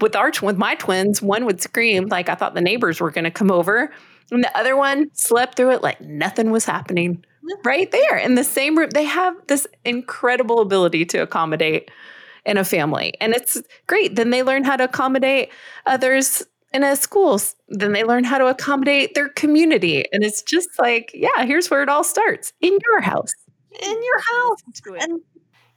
with 0.00 0.16
our 0.16 0.32
with 0.42 0.56
my 0.56 0.74
twins, 0.74 1.22
one 1.22 1.44
would 1.44 1.60
scream 1.60 2.06
like 2.06 2.28
I 2.28 2.34
thought 2.34 2.54
the 2.54 2.60
neighbors 2.60 3.00
were 3.00 3.10
going 3.10 3.24
to 3.24 3.30
come 3.30 3.50
over, 3.50 3.92
and 4.30 4.42
the 4.42 4.56
other 4.56 4.76
one 4.76 5.10
slept 5.12 5.56
through 5.56 5.72
it 5.72 5.82
like 5.82 6.00
nothing 6.00 6.50
was 6.50 6.64
happening. 6.64 7.24
Right 7.64 7.90
there 7.90 8.16
in 8.16 8.34
the 8.34 8.44
same 8.44 8.76
room, 8.76 8.90
they 8.90 9.04
have 9.04 9.34
this 9.48 9.66
incredible 9.84 10.60
ability 10.60 11.04
to 11.06 11.18
accommodate 11.18 11.90
in 12.46 12.56
a 12.56 12.64
family, 12.64 13.14
and 13.20 13.34
it's 13.34 13.60
great. 13.86 14.16
Then 14.16 14.30
they 14.30 14.42
learn 14.42 14.64
how 14.64 14.76
to 14.76 14.84
accommodate 14.84 15.50
others 15.86 16.42
in 16.72 16.84
a 16.84 16.96
school. 16.96 17.40
Then 17.68 17.92
they 17.92 18.04
learn 18.04 18.24
how 18.24 18.38
to 18.38 18.46
accommodate 18.46 19.14
their 19.14 19.28
community 19.30 20.04
and 20.12 20.22
it's 20.22 20.42
just 20.42 20.68
like 20.78 21.10
yeah 21.14 21.44
here's 21.44 21.70
where 21.70 21.82
it 21.82 21.88
all 21.88 22.04
starts 22.04 22.52
in 22.60 22.76
your 22.86 23.00
house. 23.00 23.32
In 23.80 24.02
your 24.02 24.18
house. 24.18 24.58
And 25.00 25.20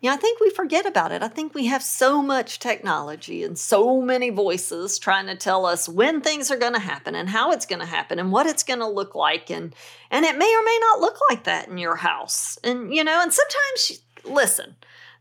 yeah 0.03 0.13
i 0.13 0.17
think 0.17 0.39
we 0.39 0.51
forget 0.51 0.85
about 0.85 1.11
it. 1.11 1.23
I 1.23 1.27
think 1.27 1.53
we 1.53 1.65
have 1.65 1.81
so 1.81 2.21
much 2.21 2.59
technology 2.59 3.43
and 3.43 3.57
so 3.57 4.01
many 4.01 4.29
voices 4.29 4.99
trying 4.99 5.25
to 5.27 5.35
tell 5.35 5.65
us 5.65 5.89
when 5.89 6.21
things 6.21 6.51
are 6.51 6.57
going 6.57 6.73
to 6.73 6.79
happen 6.79 7.15
and 7.15 7.29
how 7.29 7.51
it's 7.51 7.65
going 7.65 7.79
to 7.79 7.85
happen 7.85 8.19
and 8.19 8.31
what 8.31 8.45
it's 8.45 8.63
going 8.63 8.79
to 8.79 8.87
look 8.87 9.15
like 9.15 9.49
and 9.49 9.73
and 10.11 10.25
it 10.25 10.37
may 10.37 10.55
or 10.55 10.63
may 10.63 10.79
not 10.81 10.99
look 10.99 11.17
like 11.29 11.45
that 11.45 11.67
in 11.67 11.77
your 11.77 11.95
house. 11.95 12.59
And 12.63 12.93
you 12.93 13.03
know 13.03 13.19
and 13.21 13.33
sometimes 13.33 14.01
listen 14.25 14.75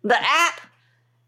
the 0.04 0.20
app 0.20 0.60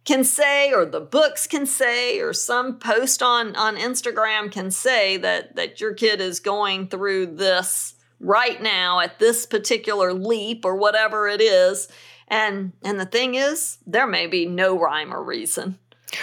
can 0.04 0.22
say 0.22 0.72
or 0.72 0.84
the 0.84 1.00
books 1.00 1.46
can 1.46 1.66
say 1.66 2.20
or 2.20 2.32
some 2.32 2.78
post 2.78 3.22
on 3.22 3.56
on 3.56 3.76
Instagram 3.76 4.50
can 4.50 4.70
say 4.70 5.16
that 5.16 5.56
that 5.56 5.80
your 5.80 5.94
kid 5.94 6.20
is 6.20 6.40
going 6.40 6.88
through 6.88 7.26
this 7.26 7.94
right 8.20 8.62
now 8.62 9.00
at 9.00 9.18
this 9.18 9.46
particular 9.46 10.12
leap 10.12 10.64
or 10.64 10.76
whatever 10.76 11.26
it 11.28 11.40
is 11.40 11.88
and 12.28 12.72
and 12.82 12.98
the 12.98 13.06
thing 13.06 13.34
is 13.34 13.78
there 13.86 14.06
may 14.06 14.26
be 14.26 14.46
no 14.46 14.78
rhyme 14.78 15.12
or 15.12 15.22
reason 15.22 15.78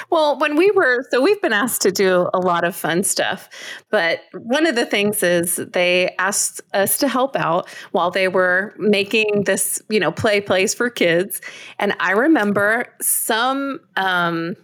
well, 0.09 0.37
when 0.37 0.55
we 0.55 0.71
were, 0.71 1.05
so 1.09 1.21
we've 1.21 1.41
been 1.41 1.53
asked 1.53 1.81
to 1.81 1.91
do 1.91 2.29
a 2.33 2.39
lot 2.39 2.63
of 2.63 2.75
fun 2.75 3.03
stuff, 3.03 3.49
but 3.89 4.21
one 4.33 4.65
of 4.65 4.75
the 4.75 4.85
things 4.85 5.23
is 5.23 5.57
they 5.57 6.13
asked 6.17 6.61
us 6.73 6.97
to 6.99 7.07
help 7.07 7.35
out 7.35 7.69
while 7.91 8.11
they 8.11 8.27
were 8.27 8.73
making 8.77 9.43
this, 9.45 9.81
you 9.89 9.99
know, 9.99 10.11
play 10.11 10.41
place 10.41 10.73
for 10.73 10.89
kids. 10.89 11.41
And 11.79 11.93
I 11.99 12.11
remember 12.11 12.85
some 13.01 13.79
um, 13.95 14.55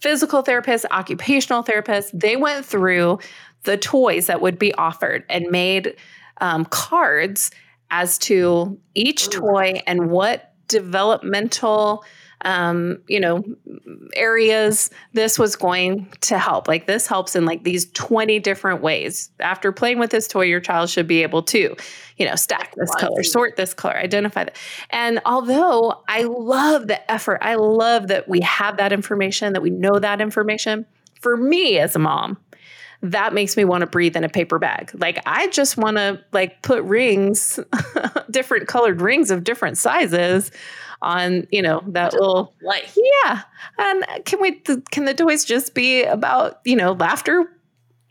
physical 0.00 0.42
therapists, 0.42 0.84
occupational 0.90 1.62
therapists, 1.62 2.10
they 2.12 2.36
went 2.36 2.64
through 2.64 3.18
the 3.64 3.76
toys 3.76 4.26
that 4.26 4.40
would 4.40 4.58
be 4.58 4.72
offered 4.74 5.24
and 5.28 5.46
made 5.50 5.96
um, 6.40 6.64
cards 6.66 7.50
as 7.90 8.18
to 8.18 8.78
each 8.94 9.30
toy 9.30 9.80
and 9.86 10.10
what 10.10 10.47
developmental 10.68 12.04
um, 12.42 12.98
you 13.08 13.18
know, 13.18 13.42
areas 14.14 14.90
this 15.12 15.38
was 15.38 15.56
going 15.56 16.08
to 16.20 16.38
help. 16.38 16.68
Like 16.68 16.86
this 16.86 17.06
helps 17.06 17.34
in 17.34 17.44
like 17.44 17.64
these 17.64 17.90
20 17.92 18.38
different 18.38 18.80
ways. 18.80 19.30
After 19.40 19.72
playing 19.72 19.98
with 19.98 20.10
this 20.10 20.28
toy, 20.28 20.44
your 20.44 20.60
child 20.60 20.88
should 20.88 21.08
be 21.08 21.22
able 21.22 21.42
to, 21.44 21.74
you 22.16 22.26
know, 22.26 22.36
stack 22.36 22.74
this 22.76 22.94
color, 22.94 23.22
sort 23.22 23.56
this 23.56 23.74
color, 23.74 23.96
identify 23.96 24.44
that. 24.44 24.56
And 24.90 25.20
although 25.26 26.02
I 26.08 26.22
love 26.22 26.86
the 26.86 27.10
effort, 27.10 27.38
I 27.42 27.56
love 27.56 28.08
that 28.08 28.28
we 28.28 28.40
have 28.42 28.76
that 28.76 28.92
information, 28.92 29.52
that 29.54 29.62
we 29.62 29.70
know 29.70 29.98
that 29.98 30.20
information. 30.20 30.86
For 31.20 31.36
me 31.36 31.78
as 31.78 31.96
a 31.96 31.98
mom, 31.98 32.38
that 33.00 33.32
makes 33.32 33.56
me 33.56 33.64
want 33.64 33.82
to 33.82 33.86
breathe 33.86 34.16
in 34.16 34.24
a 34.24 34.28
paper 34.28 34.58
bag. 34.58 34.90
Like 34.94 35.20
I 35.26 35.48
just 35.48 35.76
want 35.76 35.96
to 35.96 36.22
like 36.32 36.62
put 36.62 36.82
rings, 36.84 37.60
different 38.30 38.68
colored 38.68 39.00
rings 39.00 39.30
of 39.30 39.44
different 39.44 39.78
sizes 39.78 40.50
on 41.00 41.46
you 41.50 41.62
know 41.62 41.82
that 41.86 42.12
little 42.12 42.54
life. 42.62 42.96
Yeah, 43.24 43.42
and 43.78 44.04
can 44.24 44.40
we? 44.40 44.62
Can 44.90 45.04
the 45.04 45.14
toys 45.14 45.44
just 45.44 45.74
be 45.74 46.02
about 46.04 46.60
you 46.64 46.76
know 46.76 46.92
laughter? 46.92 47.48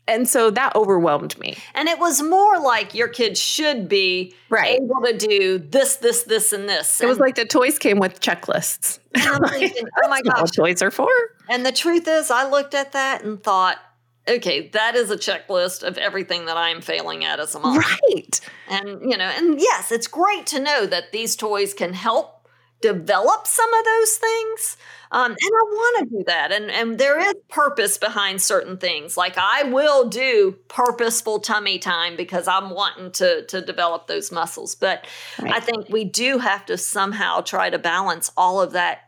And 0.10 0.28
so 0.28 0.50
that 0.52 0.74
overwhelmed 0.74 1.38
me. 1.38 1.58
And 1.76 1.90
it 1.90 2.00
was 2.00 2.22
more 2.22 2.60
like 2.60 2.94
your 2.94 3.10
kids 3.10 3.42
should 3.42 3.90
be 3.90 4.34
right. 4.50 4.80
able 4.80 5.02
to 5.04 5.18
do 5.18 5.58
this, 5.58 5.98
this, 5.98 6.24
this, 6.24 6.54
and 6.54 6.70
this. 6.70 7.02
It 7.02 7.04
and 7.04 7.10
was 7.10 7.20
like 7.20 7.36
the 7.36 7.44
toys 7.44 7.78
came 7.78 8.00
with 8.00 8.22
checklists. 8.22 9.00
And 9.16 9.24
I'm 9.28 9.44
thinking, 9.50 9.86
oh 10.02 10.08
my 10.08 10.22
gosh, 10.22 10.52
toys 10.52 10.82
are 10.82 10.92
for. 10.92 11.10
And 11.50 11.66
the 11.66 11.74
truth 11.74 12.08
is, 12.08 12.32
I 12.32 12.50
looked 12.50 12.74
at 12.74 12.94
that 12.94 13.26
and 13.26 13.44
thought, 13.44 13.80
okay, 14.28 14.70
that 14.70 14.96
is 14.96 15.12
a 15.12 15.18
checklist 15.18 15.84
of 15.84 15.98
everything 15.98 16.46
that 16.46 16.58
I'm 16.58 16.82
failing 16.82 17.26
at 17.26 17.40
as 17.40 17.56
a 17.56 17.60
mom. 17.60 17.78
Right. 17.78 18.40
And, 18.70 19.02
you 19.10 19.18
know, 19.18 19.32
and 19.36 19.60
yes, 19.60 19.92
it's 19.92 20.08
great 20.08 20.46
to 20.48 20.60
know 20.60 20.86
that 20.86 21.12
these 21.12 21.36
toys 21.36 21.74
can 21.74 21.94
help 21.94 22.48
develop 22.80 23.48
some 23.48 23.74
of 23.74 23.86
those 23.86 24.18
things. 24.18 24.78
Um, 25.10 25.32
and 25.32 25.40
I 25.42 25.64
want 25.64 26.10
to 26.10 26.18
do 26.18 26.24
that. 26.28 26.52
And, 26.52 26.70
and 26.70 27.00
there 27.00 27.18
is 27.18 27.34
purpose 27.50 27.98
behind 27.98 28.42
certain 28.42 28.78
things. 28.78 29.18
Like 29.18 29.36
I 29.38 29.64
will 29.64 30.10
do 30.10 30.56
purposeful 30.68 31.40
tummy 31.40 31.80
time 31.80 32.16
because 32.16 32.48
I'm 32.48 32.70
wanting 32.70 33.12
to, 33.14 33.46
to 33.46 33.62
develop 33.62 34.08
those 34.08 34.32
muscles. 34.32 34.76
But 34.76 35.08
Right. 35.42 35.54
I 35.54 35.60
think 35.60 35.90
we 35.90 36.04
do 36.04 36.38
have 36.40 36.66
to 36.68 36.78
somehow 36.78 37.42
try 37.42 37.70
to 37.70 37.80
balance 37.80 38.32
all 38.38 38.62
of 38.62 38.74
that 38.74 39.07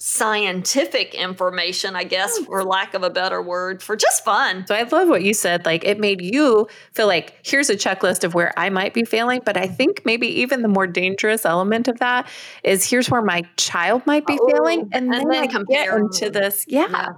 scientific 0.00 1.14
information, 1.14 1.94
I 1.94 2.04
guess, 2.04 2.38
hmm. 2.38 2.44
for 2.44 2.64
lack 2.64 2.94
of 2.94 3.02
a 3.02 3.10
better 3.10 3.42
word, 3.42 3.82
for 3.82 3.96
just 3.96 4.24
fun. 4.24 4.66
So 4.66 4.74
I 4.74 4.82
love 4.84 5.08
what 5.08 5.22
you 5.22 5.34
said. 5.34 5.66
Like 5.66 5.84
it 5.84 6.00
made 6.00 6.22
you 6.22 6.68
feel 6.92 7.06
like 7.06 7.34
here's 7.44 7.68
a 7.68 7.76
checklist 7.76 8.24
of 8.24 8.34
where 8.34 8.58
I 8.58 8.70
might 8.70 8.94
be 8.94 9.04
failing. 9.04 9.42
But 9.44 9.58
I 9.58 9.66
think 9.66 10.06
maybe 10.06 10.26
even 10.26 10.62
the 10.62 10.68
more 10.68 10.86
dangerous 10.86 11.44
element 11.44 11.86
of 11.86 11.98
that 11.98 12.26
is 12.64 12.88
here's 12.88 13.10
where 13.10 13.20
my 13.20 13.42
child 13.58 14.06
might 14.06 14.26
be 14.26 14.38
Oh, 14.40 14.48
failing. 14.50 14.88
And, 14.92 15.04
and 15.04 15.12
then, 15.12 15.28
then 15.28 15.42
I 15.42 15.46
get 15.46 15.66
comparing 15.66 16.04
into 16.04 16.30
this, 16.30 16.64
yeah, 16.66 16.88
Yeah. 16.90 17.08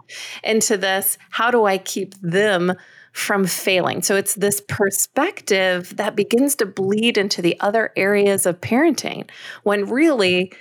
into 0.43 0.77
this, 0.77 1.19
how 1.31 1.53
do 1.53 1.65
I 1.65 1.79
keep 1.79 2.15
them 2.21 2.75
from 3.13 3.47
failing? 3.47 4.03
So 4.03 4.17
it's 4.17 4.35
this 4.35 4.61
perspective 4.61 5.97
that 5.99 6.17
begins 6.17 6.57
to 6.57 6.67
bleed 6.67 7.17
into 7.17 7.43
the 7.43 7.59
other 7.61 7.93
areas 7.95 8.45
of 8.45 8.61
parenting 8.61 9.31
when 9.63 9.89
really 9.89 10.53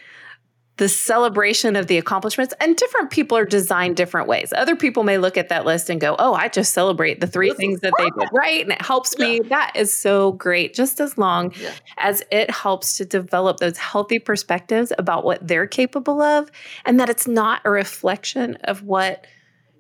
the 0.81 0.89
celebration 0.89 1.75
of 1.75 1.85
the 1.85 1.99
accomplishments 1.99 2.55
and 2.59 2.75
different 2.75 3.11
people 3.11 3.37
are 3.37 3.45
designed 3.45 3.95
different 3.95 4.27
ways. 4.27 4.51
Other 4.51 4.75
people 4.75 5.03
may 5.03 5.19
look 5.19 5.37
at 5.37 5.47
that 5.49 5.63
list 5.63 5.91
and 5.91 6.01
go, 6.01 6.15
"Oh, 6.17 6.33
I 6.33 6.47
just 6.47 6.73
celebrate 6.73 7.21
the 7.21 7.27
three 7.27 7.53
things 7.53 7.81
that 7.81 7.93
they 7.99 8.09
did 8.09 8.29
right 8.33 8.63
and 8.63 8.71
it 8.71 8.81
helps 8.81 9.15
me." 9.19 9.41
That 9.41 9.73
is 9.75 9.93
so 9.93 10.31
great 10.31 10.73
just 10.73 10.99
as 10.99 11.19
long 11.19 11.53
Yeah. 11.61 11.69
as 11.99 12.23
it 12.31 12.49
helps 12.49 12.97
to 12.97 13.05
develop 13.05 13.59
those 13.59 13.77
healthy 13.77 14.17
perspectives 14.17 14.91
about 14.97 15.23
what 15.23 15.47
they're 15.47 15.67
capable 15.67 16.19
of 16.19 16.49
and 16.83 16.99
that 16.99 17.11
it's 17.11 17.27
not 17.27 17.61
a 17.63 17.69
reflection 17.69 18.55
of 18.63 18.81
what 18.81 19.27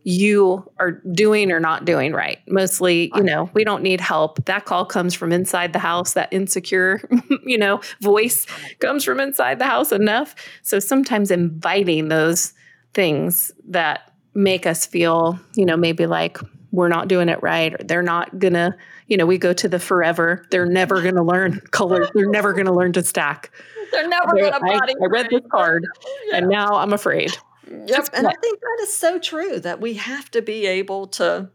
you 0.03 0.69
are 0.79 0.91
doing 1.13 1.51
or 1.51 1.59
not 1.59 1.85
doing 1.85 2.11
right. 2.13 2.39
Mostly, 2.47 3.11
you 3.15 3.23
know, 3.23 3.49
we 3.53 3.63
don't 3.63 3.83
need 3.83 4.01
help. 4.01 4.43
That 4.45 4.65
call 4.65 4.85
comes 4.85 5.13
from 5.13 5.31
inside 5.31 5.73
the 5.73 5.79
house. 5.79 6.13
That 6.13 6.31
insecure, 6.31 7.01
you 7.45 7.57
know, 7.57 7.81
voice 8.01 8.45
comes 8.79 9.03
from 9.03 9.19
inside 9.19 9.59
the 9.59 9.65
house 9.65 9.91
enough. 9.91 10.33
So 10.63 10.79
sometimes 10.79 11.29
inviting 11.31 12.07
those 12.07 12.53
things 12.93 13.51
that 13.67 14.11
make 14.33 14.65
us 14.65 14.85
feel, 14.85 15.39
you 15.55 15.65
know, 15.65 15.77
maybe 15.77 16.05
like 16.07 16.39
we're 16.71 16.87
not 16.89 17.07
doing 17.07 17.29
it 17.29 17.41
right 17.43 17.73
or 17.73 17.83
they're 17.83 18.01
not 18.01 18.39
gonna, 18.39 18.75
you 19.07 19.17
know, 19.17 19.25
we 19.25 19.37
go 19.37 19.53
to 19.53 19.67
the 19.67 19.77
forever. 19.79 20.45
They're 20.51 20.65
never 20.65 21.01
gonna 21.01 21.23
learn 21.23 21.59
color. 21.71 22.07
They're 22.13 22.29
never 22.29 22.53
gonna 22.53 22.73
learn 22.73 22.93
to 22.93 23.03
stack. 23.03 23.51
They're 23.91 24.07
never 24.07 24.31
going 24.31 24.51
to 24.53 24.59
I. 24.63 24.93
I 25.03 25.05
read 25.07 25.27
this 25.29 25.41
card 25.51 25.85
Yeah. 26.29 26.37
and 26.37 26.47
now 26.47 26.75
I'm 26.75 26.93
afraid. 26.93 27.33
Yep, 27.71 28.09
and 28.13 28.27
I 28.27 28.33
think 28.33 28.59
that 28.59 28.77
is 28.81 28.93
so 28.93 29.19
true 29.19 29.59
that 29.59 29.79
we 29.79 29.95
have 29.95 30.29
to 30.31 30.41
be 30.41 30.65
able 30.65 31.07
to 31.07 31.49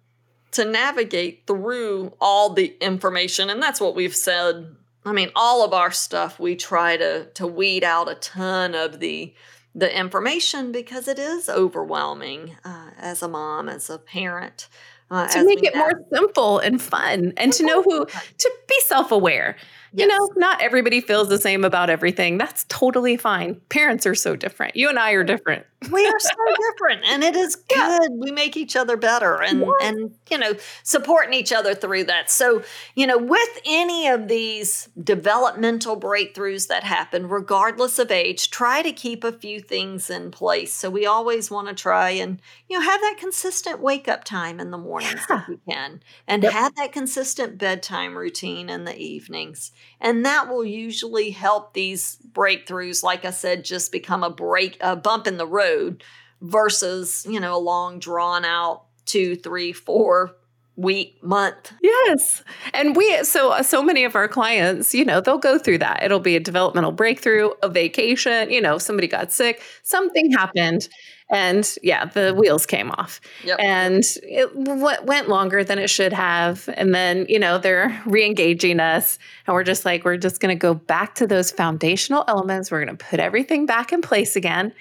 to 0.52 0.64
navigate 0.64 1.46
through 1.46 2.14
all 2.20 2.50
the 2.50 2.74
information, 2.80 3.50
and 3.50 3.62
that's 3.62 3.80
what 3.80 3.94
we've 3.94 4.14
said. 4.16 4.74
I 5.04 5.12
mean, 5.12 5.30
all 5.36 5.64
of 5.64 5.72
our 5.72 5.90
stuff 5.90 6.40
we 6.40 6.56
try 6.56 6.96
to 6.96 7.26
to 7.34 7.46
weed 7.46 7.84
out 7.84 8.10
a 8.10 8.14
ton 8.16 8.74
of 8.74 9.00
the 9.00 9.34
the 9.74 9.94
information 9.96 10.72
because 10.72 11.06
it 11.06 11.18
is 11.18 11.50
overwhelming 11.50 12.56
uh, 12.64 12.90
as 12.98 13.22
a 13.22 13.28
mom, 13.28 13.68
as 13.68 13.90
a 13.90 13.98
parent. 13.98 14.68
Uh, 15.08 15.28
to 15.28 15.44
make 15.44 15.62
it 15.62 15.76
more 15.76 15.92
simple 16.12 16.58
and 16.58 16.82
fun 16.82 17.32
and 17.36 17.52
to 17.52 17.64
know 17.64 17.80
who 17.80 18.04
to 18.38 18.52
be 18.66 18.80
self-aware. 18.86 19.54
You 19.92 20.04
know 20.08 20.28
not 20.34 20.60
everybody 20.60 21.00
feels 21.00 21.28
the 21.28 21.38
same 21.38 21.64
about 21.64 21.90
everything. 21.90 22.38
That's 22.38 22.64
totally 22.68 23.16
fine. 23.16 23.60
Parents 23.68 24.04
are 24.04 24.16
so 24.16 24.34
different. 24.34 24.74
You 24.74 24.88
and 24.88 24.98
i 24.98 25.12
are 25.12 25.22
different 25.22 25.64
we 25.90 26.06
are 26.06 26.18
so 26.18 26.30
different 26.72 27.04
and 27.04 27.22
it 27.22 27.36
is 27.36 27.54
good. 27.56 28.10
We 28.12 28.30
make 28.32 28.56
each 28.56 28.76
other 28.76 28.96
better 28.96 29.42
and 29.42 29.64
and 29.82 30.14
you 30.30 30.38
know 30.38 30.54
supporting 30.82 31.34
each 31.34 31.52
other 31.52 31.74
through 31.74 32.04
that. 32.04 32.30
So 32.30 32.62
you 32.94 33.06
know 33.06 33.18
with 33.18 33.60
any 33.64 34.08
of 34.08 34.28
these 34.28 34.88
developmental 35.02 36.00
breakthroughs 36.00 36.68
that 36.68 36.82
happen 36.82 37.28
regardless 37.28 37.98
of 37.98 38.10
age 38.10 38.50
try 38.50 38.82
to 38.82 38.92
keep 38.92 39.22
a 39.22 39.32
few 39.32 39.60
things 39.60 40.08
in 40.10 40.30
place. 40.30 40.72
So 40.72 40.88
we 40.90 41.04
always 41.06 41.50
want 41.50 41.68
to 41.68 41.74
try 41.74 42.10
and 42.10 42.40
you 42.68 42.78
know 42.78 42.84
have 42.84 43.00
that 43.02 43.16
consistent 43.18 43.80
wake 43.80 44.08
up 44.08 44.24
time 44.24 44.58
in 44.60 44.70
the 44.70 44.78
mornings 44.78 45.20
Yeah. 45.28 45.42
if 45.42 45.48
we 45.48 45.58
can 45.70 46.02
and 46.26 46.42
Yep. 46.42 46.52
have 46.52 46.74
that 46.76 46.92
consistent 46.92 47.58
bedtime 47.58 48.16
routine 48.16 48.70
in 48.70 48.84
the 48.84 48.96
evenings 48.96 49.72
and 50.00 50.24
that 50.24 50.48
will 50.48 50.64
usually 50.64 51.30
help 51.30 51.74
these 51.74 52.18
breakthroughs 52.32 53.02
like 53.02 53.24
i 53.24 53.30
said 53.30 53.64
just 53.64 53.92
become 53.92 54.22
a 54.22 54.30
break 54.30 54.76
a 54.80 54.96
bump 54.96 55.26
in 55.26 55.36
the 55.36 55.46
road 55.46 56.02
versus 56.40 57.26
you 57.28 57.40
know 57.40 57.56
a 57.56 57.58
long 57.58 57.98
drawn 57.98 58.44
out 58.44 58.84
two 59.04 59.36
three 59.36 59.72
four 59.72 60.36
week 60.76 61.18
month. 61.22 61.72
Yes. 61.82 62.42
And 62.74 62.94
we 62.94 63.24
so 63.24 63.50
uh, 63.50 63.62
so 63.62 63.82
many 63.82 64.04
of 64.04 64.14
our 64.14 64.28
clients 64.28 64.94
you 64.94 65.04
know 65.04 65.20
they'll 65.20 65.38
go 65.38 65.58
through 65.58 65.78
that. 65.78 66.02
It'll 66.02 66.20
be 66.20 66.36
a 66.36 66.40
developmental 66.40 66.92
breakthrough 66.92 67.50
a 67.62 67.68
vacation 67.68 68.50
you 68.50 68.60
know 68.60 68.78
somebody 68.78 69.08
got 69.08 69.32
sick 69.32 69.62
something 69.82 70.30
happened 70.32 70.88
and 71.28 71.76
yeah 71.82 72.04
the 72.04 72.20
mm-hmm. 72.20 72.40
wheels 72.40 72.66
came 72.66 72.90
off. 72.92 73.20
Yep. 73.44 73.58
and 73.60 74.04
it 74.22 74.64
w- 74.64 75.04
went 75.04 75.28
longer 75.28 75.64
than 75.64 75.78
it 75.78 75.90
should 75.90 76.12
have. 76.12 76.68
And 76.76 76.94
then 76.94 77.26
you 77.28 77.38
know 77.38 77.58
they're 77.58 78.00
re-engaging 78.06 78.80
us. 78.80 79.18
And 79.46 79.54
we're 79.54 79.64
just 79.64 79.84
like 79.84 80.04
we're 80.04 80.16
just 80.16 80.40
going 80.40 80.56
to 80.56 80.60
go 80.60 80.74
back 80.74 81.14
to 81.16 81.26
those 81.26 81.50
foundational 81.50 82.24
elements. 82.28 82.70
We're 82.70 82.84
going 82.84 82.96
to 82.96 83.04
put 83.04 83.20
everything 83.20 83.66
back 83.66 83.92
in 83.92 84.02
place 84.02 84.36
again. 84.36 84.72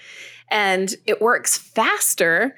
And 0.50 0.94
it 1.06 1.22
works 1.22 1.58
faster 1.58 2.56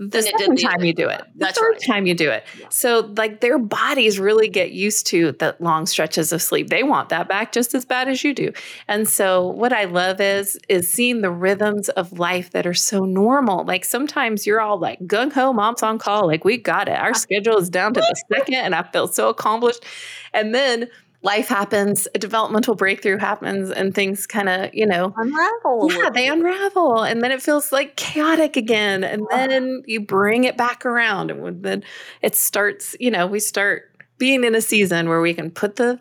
the 0.00 0.06
Than 0.08 0.20
it 0.20 0.24
did 0.24 0.38
second 0.38 0.56
the 0.56 0.62
time 0.62 0.74
other 0.76 0.86
you 0.86 0.92
do 0.94 1.08
it 1.08 1.20
the 1.34 1.44
That's 1.46 1.58
third 1.58 1.72
right. 1.72 1.82
time 1.86 2.06
you 2.06 2.14
do 2.14 2.30
it 2.30 2.44
Yeah. 2.58 2.66
so 2.70 3.12
like 3.16 3.40
their 3.40 3.58
bodies 3.58 4.18
really 4.18 4.48
get 4.48 4.72
used 4.72 5.06
to 5.08 5.32
the 5.32 5.54
long 5.60 5.86
stretches 5.86 6.32
of 6.32 6.42
sleep 6.42 6.68
they 6.70 6.82
want 6.82 7.10
that 7.10 7.28
back 7.28 7.52
just 7.52 7.74
as 7.74 7.84
bad 7.84 8.08
as 8.08 8.24
you 8.24 8.34
do 8.34 8.52
and 8.88 9.06
so 9.08 9.46
what 9.46 9.72
I 9.72 9.84
love 9.84 10.20
is 10.20 10.58
is 10.68 10.90
seeing 10.90 11.20
the 11.20 11.30
rhythms 11.30 11.88
of 11.90 12.18
life 12.18 12.50
that 12.52 12.66
are 12.66 12.74
so 12.74 13.04
normal. 13.04 13.64
Like 13.64 13.84
sometimes 13.84 14.46
you're 14.46 14.60
all 14.60 14.78
like 14.78 14.98
gung 15.00 15.32
ho, 15.32 15.52
mom's 15.52 15.82
on 15.82 15.98
call, 15.98 16.26
like 16.26 16.44
we 16.44 16.56
got 16.56 16.88
it. 16.88 16.98
Our 16.98 17.14
schedule 17.24 17.58
is 17.58 17.68
down 17.70 17.94
to 17.94 18.00
the 18.00 18.24
second, 18.32 18.54
and 18.54 18.74
I 18.74 18.82
feel 18.84 19.06
so 19.06 19.28
accomplished. 19.28 19.84
And 20.32 20.54
then 20.54 20.88
life 21.22 21.48
happens, 21.48 22.08
a 22.14 22.18
developmental 22.18 22.74
breakthrough 22.74 23.18
happens, 23.18 23.70
and 23.70 23.94
things 23.94 24.26
kind 24.26 24.48
of 24.48 24.74
you 24.74 24.86
know. 24.86 25.12
unravel 25.16 25.92
Yeah, 25.92 26.10
they 26.10 26.28
unravel, 26.28 27.02
and 27.02 27.22
then 27.22 27.30
it 27.30 27.42
feels 27.42 27.72
like 27.72 27.96
chaotic 27.96 28.56
again, 28.56 29.04
and 29.04 29.22
then 29.30 29.82
you 29.86 30.00
bring 30.00 30.44
it 30.44 30.56
back 30.56 30.86
around, 30.86 31.30
and 31.30 31.62
then 31.62 31.84
it 32.22 32.34
starts. 32.34 32.96
You 33.00 33.10
know, 33.10 33.26
we 33.26 33.40
start 33.40 33.84
being 34.18 34.44
in 34.44 34.54
a 34.54 34.60
season 34.60 35.08
where 35.08 35.20
we 35.20 35.34
can 35.34 35.50
put 35.50 35.76
the 35.76 36.00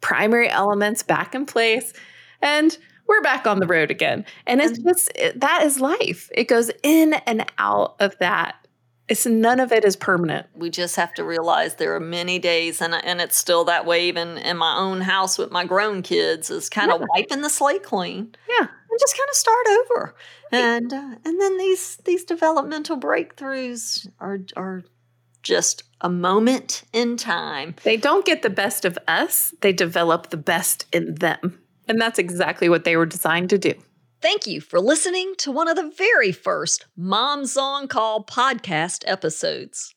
primary 0.00 0.48
elements 0.48 1.02
back 1.02 1.34
in 1.34 1.46
place, 1.46 1.92
and 2.42 2.76
we're 3.06 3.22
back 3.22 3.46
on 3.46 3.58
the 3.58 3.66
road 3.66 3.90
again. 3.90 4.24
And 4.46 4.60
it's 4.60 4.78
just 4.78 5.12
it, 5.14 5.40
that 5.40 5.62
is 5.64 5.80
life. 5.80 6.30
It 6.34 6.44
goes 6.44 6.70
in 6.82 7.14
and 7.26 7.44
out 7.58 7.96
of 8.00 8.16
that. 8.18 8.56
It's 9.08 9.26
none 9.26 9.60
of 9.60 9.70
it 9.70 9.84
is 9.84 9.96
permanent. 9.96 10.46
we 10.54 10.70
just 10.70 10.96
have 10.96 11.12
to 11.14 11.24
realize 11.24 11.74
there 11.74 11.94
are 11.94 12.00
many 12.00 12.38
days 12.38 12.80
and 12.80 12.94
and 12.94 13.20
it's 13.20 13.36
still 13.36 13.64
that 13.64 13.84
way 13.84 14.08
even 14.08 14.38
in 14.38 14.56
my 14.56 14.76
own 14.76 15.00
house 15.02 15.36
with 15.38 15.50
my 15.50 15.64
grown 15.64 16.02
kids 16.02 16.50
is 16.50 16.68
kind 16.70 16.90
of 16.90 17.00
Yeah. 17.00 17.06
wiping 17.14 17.42
the 17.42 17.50
slate 17.50 17.82
clean 17.82 18.34
Yeah. 18.48 18.66
and 18.90 18.98
just 19.00 19.16
kind 19.16 19.28
of 19.30 19.36
start 19.36 19.66
over 19.80 20.14
and 20.52 20.92
uh, 20.92 21.14
and 21.24 21.40
then 21.40 21.58
these 21.58 21.96
these 22.04 22.24
developmental 22.24 22.98
breakthroughs 22.98 24.08
are 24.20 24.38
are 24.56 24.84
just 25.42 25.82
a 26.00 26.08
moment 26.08 26.84
in 26.94 27.16
time 27.18 27.74
They 27.82 27.96
don't 27.98 28.24
get 28.24 28.40
the 28.42 28.50
best 28.50 28.84
of 28.86 28.98
us. 29.06 29.54
They 29.60 29.72
develop 29.74 30.30
the 30.30 30.38
best 30.38 30.86
in 30.92 31.14
them. 31.16 31.58
And 31.86 32.00
that's 32.00 32.18
exactly 32.18 32.70
what 32.70 32.84
they 32.84 32.96
were 32.96 33.04
designed 33.06 33.50
to 33.50 33.58
do. 33.58 33.74
Thank 34.24 34.46
you 34.46 34.62
for 34.62 34.80
listening 34.80 35.34
to 35.40 35.52
one 35.52 35.68
of 35.68 35.76
the 35.76 35.92
very 35.98 36.32
first 36.32 36.86
Moms 36.96 37.58
on 37.58 37.88
Call 37.88 38.24
podcast 38.24 39.04
episodes. 39.06 39.94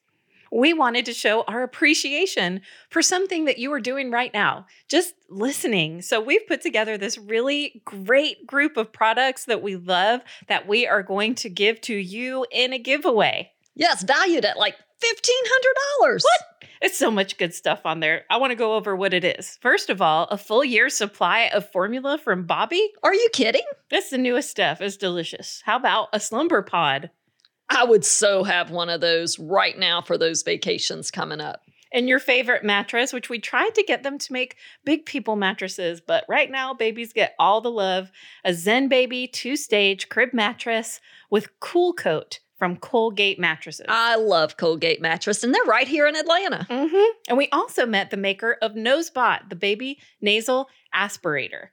We 0.52 0.74
wanted 0.74 1.06
to 1.06 1.13
show 1.13 1.44
our 1.44 1.63
appreciation 1.63 2.60
for 2.90 3.02
something 3.02 3.46
that 3.46 3.58
you 3.58 3.72
are 3.72 3.80
doing 3.80 4.12
right 4.12 4.34
now, 4.34 4.66
just 4.90 5.13
listening. 5.30 6.02
So, 6.02 6.20
we've 6.20 6.46
put 6.46 6.60
together 6.60 6.98
this 6.98 7.18
really 7.18 7.82
great 7.86 8.46
group 8.46 8.76
of 8.76 8.92
products 8.92 9.46
that 9.46 9.63
we 9.63 9.78
love 9.78 10.20
that 10.50 10.68
we 10.68 10.86
are 10.86 11.04
going 11.04 11.34
to 11.36 11.50
give 11.50 11.80
to 11.84 11.96
you 11.96 12.46
in 12.52 12.74
a 12.74 12.80
giveaway. 12.80 13.54
Yes, 13.76 14.04
valued 14.04 14.44
at 14.44 14.58
like 14.58 14.76
$1,500. 15.03 16.21
What? 16.23 16.69
It's 16.81 16.97
so 16.97 17.10
much 17.10 17.38
good 17.38 17.53
stuff 17.53 17.81
on 17.86 17.99
there. 17.99 18.25
I 18.29 18.38
want 18.38 18.51
to 18.51 18.55
go 18.55 18.75
over 18.75 18.95
what 18.95 19.13
it 19.13 19.23
is. 19.23 19.57
First 19.62 19.89
of 19.89 20.01
all, 20.01 20.25
a 20.25 20.38
full 20.38 20.63
year 20.63 20.89
supply 20.89 21.49
of 21.53 21.71
formula 21.71 22.17
from 22.17 22.45
Bobbie. 22.45 22.91
Are 23.03 23.13
you 23.13 23.29
kidding? 23.33 23.65
That's 23.89 24.10
the 24.10 24.17
newest 24.17 24.49
stuff. 24.51 24.81
It's 24.81 24.97
delicious. 24.97 25.63
How 25.65 25.77
about 25.77 26.10
a 26.13 26.19
slumber 26.19 26.62
pod? 26.62 27.10
I 27.69 27.83
would 27.83 28.05
so 28.05 28.43
have 28.43 28.71
one 28.71 28.89
of 28.89 29.01
those 29.01 29.39
right 29.39 29.77
now 29.77 30.01
for 30.01 30.17
those 30.17 30.43
vacations 30.43 31.12
coming 31.12 31.41
up. 31.41 31.62
And 31.93 32.10
your 32.10 32.19
favorite 32.19 32.63
mattress, 32.63 33.13
which 33.13 33.29
we 33.29 33.39
tried 33.39 33.73
to 33.75 33.83
get 33.83 34.03
them 34.03 34.17
to 34.17 34.33
make 34.33 34.57
big 34.83 35.05
people 35.05 35.36
mattresses, 35.36 36.01
but 36.01 36.25
right 36.27 36.51
now 36.51 36.73
babies 36.73 37.13
get 37.13 37.33
all 37.39 37.62
the 37.62 37.71
love. 37.71 38.12
A 38.43 38.53
Zen 38.53 38.88
Baby 38.88 39.27
two 39.27 39.55
stage 39.55 40.10
crib 40.10 40.33
mattress 40.33 40.99
with 41.29 41.60
Cool 41.60 41.93
Coat 41.93 42.39
from 42.58 42.78
Colgate 42.78 43.39
Mattresses. 43.39 43.86
I 43.88 44.15
love 44.15 44.58
Colgate 44.58 45.02
Mattress, 45.02 45.43
and 45.43 45.54
they're 45.54 45.63
right 45.63 45.88
here 45.88 46.08
in 46.08 46.15
Atlanta. 46.15 46.65
Mm-hmm. 46.70 47.12
And 47.30 47.38
we 47.38 47.50
also 47.52 47.86
met 47.86 48.10
the 48.10 48.17
maker 48.17 48.58
of 48.62 48.74
Nosebot, 48.74 49.50
the 49.50 49.56
baby 49.56 50.00
nasal 50.22 50.70
aspirator. 50.96 51.67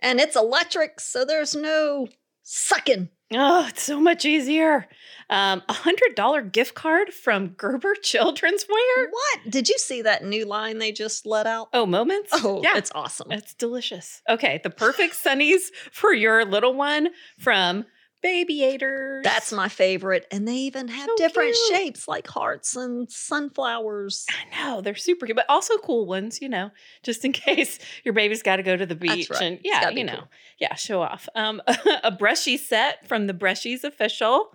And 0.00 0.20
it's 0.20 0.36
electric, 0.36 1.00
so 1.00 1.24
there's 1.24 1.54
no 1.54 2.08
sucking. 2.42 3.08
Oh, 3.34 3.66
it's 3.68 3.82
so 3.82 3.98
much 3.98 4.24
easier. 4.24 4.86
Um, 5.30 5.62
a 5.68 5.72
hundred 5.72 6.14
dollar 6.14 6.42
gift 6.42 6.74
card 6.74 7.12
from 7.12 7.48
Gerber 7.48 7.94
Children's 8.02 8.66
Wear. 8.68 9.08
What? 9.08 9.50
Did 9.50 9.68
you 9.68 9.78
see 9.78 10.02
that 10.02 10.24
new 10.24 10.44
line 10.44 10.78
they 10.78 10.92
just 10.92 11.24
let 11.24 11.46
out? 11.46 11.68
Oh, 11.72 11.86
moments. 11.86 12.30
Oh, 12.32 12.60
yeah, 12.62 12.76
it's 12.76 12.92
awesome. 12.94 13.32
It's 13.32 13.54
delicious. 13.54 14.22
Okay, 14.28 14.60
the 14.62 14.70
perfect 14.70 15.14
sunnies 15.14 15.70
for 15.90 16.12
your 16.12 16.44
little 16.44 16.74
one 16.74 17.08
from 17.38 17.86
Babiators. 18.24 19.22
That's 19.22 19.52
my 19.52 19.68
favorite. 19.68 20.26
And 20.30 20.46
they 20.46 20.54
even 20.54 20.88
have 20.88 21.06
So 21.06 21.14
different 21.16 21.54
cute. 21.68 21.80
shapes 21.80 22.06
like 22.08 22.26
hearts 22.28 22.76
and 22.76 23.10
sunflowers. 23.10 24.26
I 24.30 24.64
know 24.64 24.80
they're 24.80 24.94
super 24.94 25.26
cute, 25.26 25.36
but 25.36 25.46
also 25.48 25.76
cool 25.78 26.06
ones. 26.06 26.40
You 26.40 26.48
know, 26.48 26.70
just 27.02 27.24
in 27.24 27.32
case 27.32 27.78
your 28.04 28.14
baby's 28.14 28.42
got 28.42 28.56
to 28.56 28.62
go 28.62 28.76
to 28.76 28.86
the 28.86 28.94
beach 28.94 29.30
right. 29.30 29.42
and 29.42 29.58
yeah, 29.64 29.88
you 29.90 30.04
know, 30.04 30.16
cool. 30.16 30.28
yeah, 30.58 30.74
show 30.74 31.02
off. 31.02 31.28
Um, 31.34 31.60
a 32.04 32.10
brushy 32.10 32.56
set 32.56 33.06
from 33.08 33.26
the 33.26 33.34
Brushies 33.34 33.84
official. 33.84 34.52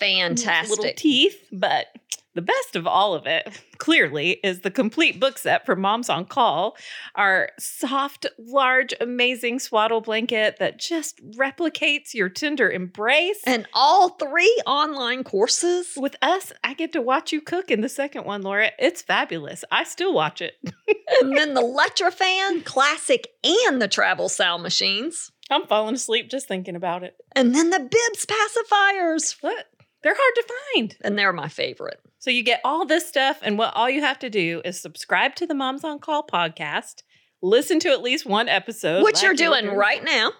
Fantastic. 0.00 0.78
little 0.78 0.92
teeth, 0.96 1.46
but 1.52 1.86
the 2.34 2.42
best 2.42 2.76
of 2.76 2.86
all 2.86 3.14
of 3.14 3.26
it, 3.26 3.62
clearly, 3.78 4.40
is 4.42 4.60
the 4.60 4.70
complete 4.70 5.20
book 5.20 5.38
set 5.38 5.66
for 5.66 5.76
Moms 5.76 6.08
on 6.08 6.24
Call. 6.24 6.76
Our 7.14 7.50
soft, 7.58 8.26
large, 8.38 8.94
amazing 9.00 9.58
swaddle 9.58 10.00
blanket 10.00 10.56
that 10.58 10.78
just 10.78 11.20
replicates 11.32 12.14
your 12.14 12.28
tender 12.28 12.70
embrace. 12.70 13.40
and 13.46 13.66
all 13.74 14.10
three 14.10 14.62
online 14.66 15.24
courses. 15.24 15.92
with 15.96 16.16
us, 16.22 16.52
I 16.64 16.74
get 16.74 16.92
to 16.92 17.02
watch 17.02 17.32
you 17.32 17.40
cook 17.40 17.70
in 17.70 17.80
the 17.82 17.88
second 17.88 18.24
one, 18.24 18.42
Laura. 18.42 18.70
It's 18.78 19.02
fabulous. 19.02 19.64
I 19.70 19.84
still 19.84 20.14
watch 20.14 20.40
it. 20.40 20.54
and 21.20 21.36
then 21.36 21.54
the 21.54 21.62
LectroFan 21.62 22.64
Classic 22.64 23.28
and 23.44 23.80
the 23.80 23.88
Travel 23.88 24.28
Sow 24.28 24.58
machines. 24.58 25.30
I'm 25.50 25.66
falling 25.66 25.96
asleep 25.96 26.30
just 26.30 26.48
thinking 26.48 26.76
about 26.76 27.02
it. 27.02 27.14
And 27.36 27.54
then 27.54 27.70
the 27.70 27.78
Bibs 27.78 28.26
pacifiers. 28.26 29.36
What? 29.42 29.66
They're 30.02 30.16
hard 30.16 30.34
to 30.34 30.54
find. 30.74 30.96
And 31.02 31.18
they're 31.18 31.32
my 31.32 31.48
favorite. 31.48 32.00
So 32.22 32.30
you 32.30 32.44
get 32.44 32.60
all 32.64 32.86
this 32.86 33.08
stuff, 33.08 33.40
and 33.42 33.58
what 33.58 33.74
all 33.74 33.90
you 33.90 34.00
have 34.00 34.20
to 34.20 34.30
do 34.30 34.62
is 34.64 34.80
subscribe 34.80 35.34
to 35.34 35.44
the 35.44 35.56
Moms 35.56 35.82
on 35.82 35.98
Call 35.98 36.24
podcast, 36.24 37.02
listen 37.42 37.80
to 37.80 37.88
at 37.88 38.00
least 38.00 38.24
one 38.24 38.48
episode, 38.48 39.02
Which 39.02 39.16
like 39.16 39.22
you're 39.24 39.34
doing 39.34 39.64
do, 39.64 39.72
right 39.72 40.04
now. 40.04 40.30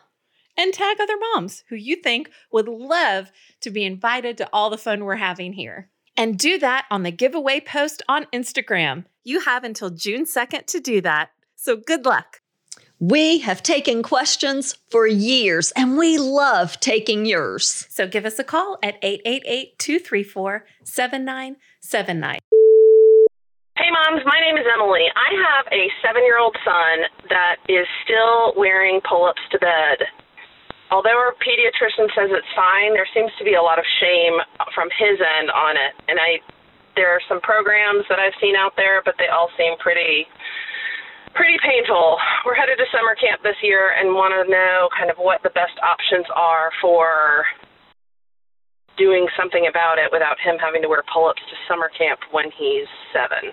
and 0.57 0.73
tag 0.73 0.99
other 1.01 1.17
moms 1.35 1.65
who 1.71 1.75
you 1.75 1.97
think 1.97 2.31
would 2.53 2.69
love 2.69 3.33
to 3.63 3.71
be 3.73 3.85
invited 3.85 4.39
to 4.39 4.49
all 4.53 4.71
the 4.71 4.79
fun 4.79 5.05
we're 5.05 5.17
having 5.17 5.55
here. 5.55 5.91
And 6.17 6.39
do 6.39 6.57
that 6.61 6.87
on 6.89 7.03
the 7.03 7.11
giveaway 7.11 7.59
post 7.59 8.01
on 8.09 8.27
Instagram. 8.33 9.07
You 9.25 9.41
have 9.41 9.65
until 9.65 9.91
June 9.91 10.25
2nd 10.25 10.67
to 10.67 10.79
do 10.79 11.01
that. 11.01 11.31
So 11.57 11.75
good 11.75 12.05
luck. 12.05 12.43
We 13.01 13.39
have 13.41 13.65
taken 13.65 14.05
questions 14.05 14.79
for 14.89 15.09
years 15.09 15.73
and 15.73 15.99
we 15.99 16.19
love 16.19 16.79
taking 16.79 17.27
yours. 17.27 17.89
So 17.91 18.07
give 18.07 18.25
us 18.25 18.39
a 18.39 18.45
call 18.45 18.79
at 18.85 18.95
888 19.03 19.77
234 19.81 20.65
7979. 21.83 22.39
Hey, 23.75 23.91
moms. 23.91 24.23
My 24.23 24.39
name 24.39 24.55
is 24.55 24.63
Emily. 24.71 25.03
I 25.19 25.31
have 25.35 25.67
a 25.75 25.91
seven 25.99 26.23
year 26.23 26.39
old 26.39 26.55
son 26.63 27.11
that 27.27 27.59
is 27.67 27.83
still 28.07 28.55
wearing 28.55 29.03
pull 29.03 29.27
ups 29.27 29.43
to 29.51 29.59
bed. 29.59 30.07
Although 30.95 31.19
our 31.19 31.35
pediatrician 31.43 32.07
says 32.15 32.31
it's 32.31 32.55
fine, 32.55 32.95
there 32.95 33.09
seems 33.11 33.35
to 33.41 33.45
be 33.45 33.59
a 33.59 33.65
lot 33.65 33.83
of 33.83 33.87
shame 33.99 34.39
from 34.77 34.95
his 34.95 35.19
end 35.19 35.51
on 35.51 35.75
it. 35.75 35.99
And 36.07 36.23
I, 36.23 36.39
there 36.95 37.11
are 37.11 37.23
some 37.27 37.41
programs 37.43 38.07
that 38.07 38.23
I've 38.23 38.37
seen 38.39 38.55
out 38.55 38.79
there, 38.79 39.03
but 39.03 39.19
they 39.19 39.27
all 39.27 39.51
seem 39.59 39.75
pretty, 39.83 40.29
pretty 41.35 41.59
painful. 41.65 42.15
We're 42.47 42.55
headed 42.55 42.79
to 42.79 42.87
summer 42.95 43.19
camp 43.19 43.43
this 43.43 43.59
year 43.59 43.97
and 43.99 44.15
want 44.15 44.37
to 44.39 44.47
know 44.47 44.87
kind 44.95 45.11
of 45.11 45.19
what 45.19 45.43
the 45.43 45.51
best 45.51 45.75
options 45.83 46.31
are 46.31 46.71
for 46.79 47.43
doing 48.97 49.29
something 49.37 49.67
about 49.67 49.99
it 49.99 50.11
without 50.13 50.39
him 50.41 50.57
having 50.59 50.83
to 50.83 50.89
wear 50.89 51.03
pull 51.13 51.27
ups 51.29 51.43
to 51.51 51.57
summer 51.69 51.91
camp 51.97 52.21
when 52.31 52.51
he's 52.57 52.87
seven. 53.13 53.53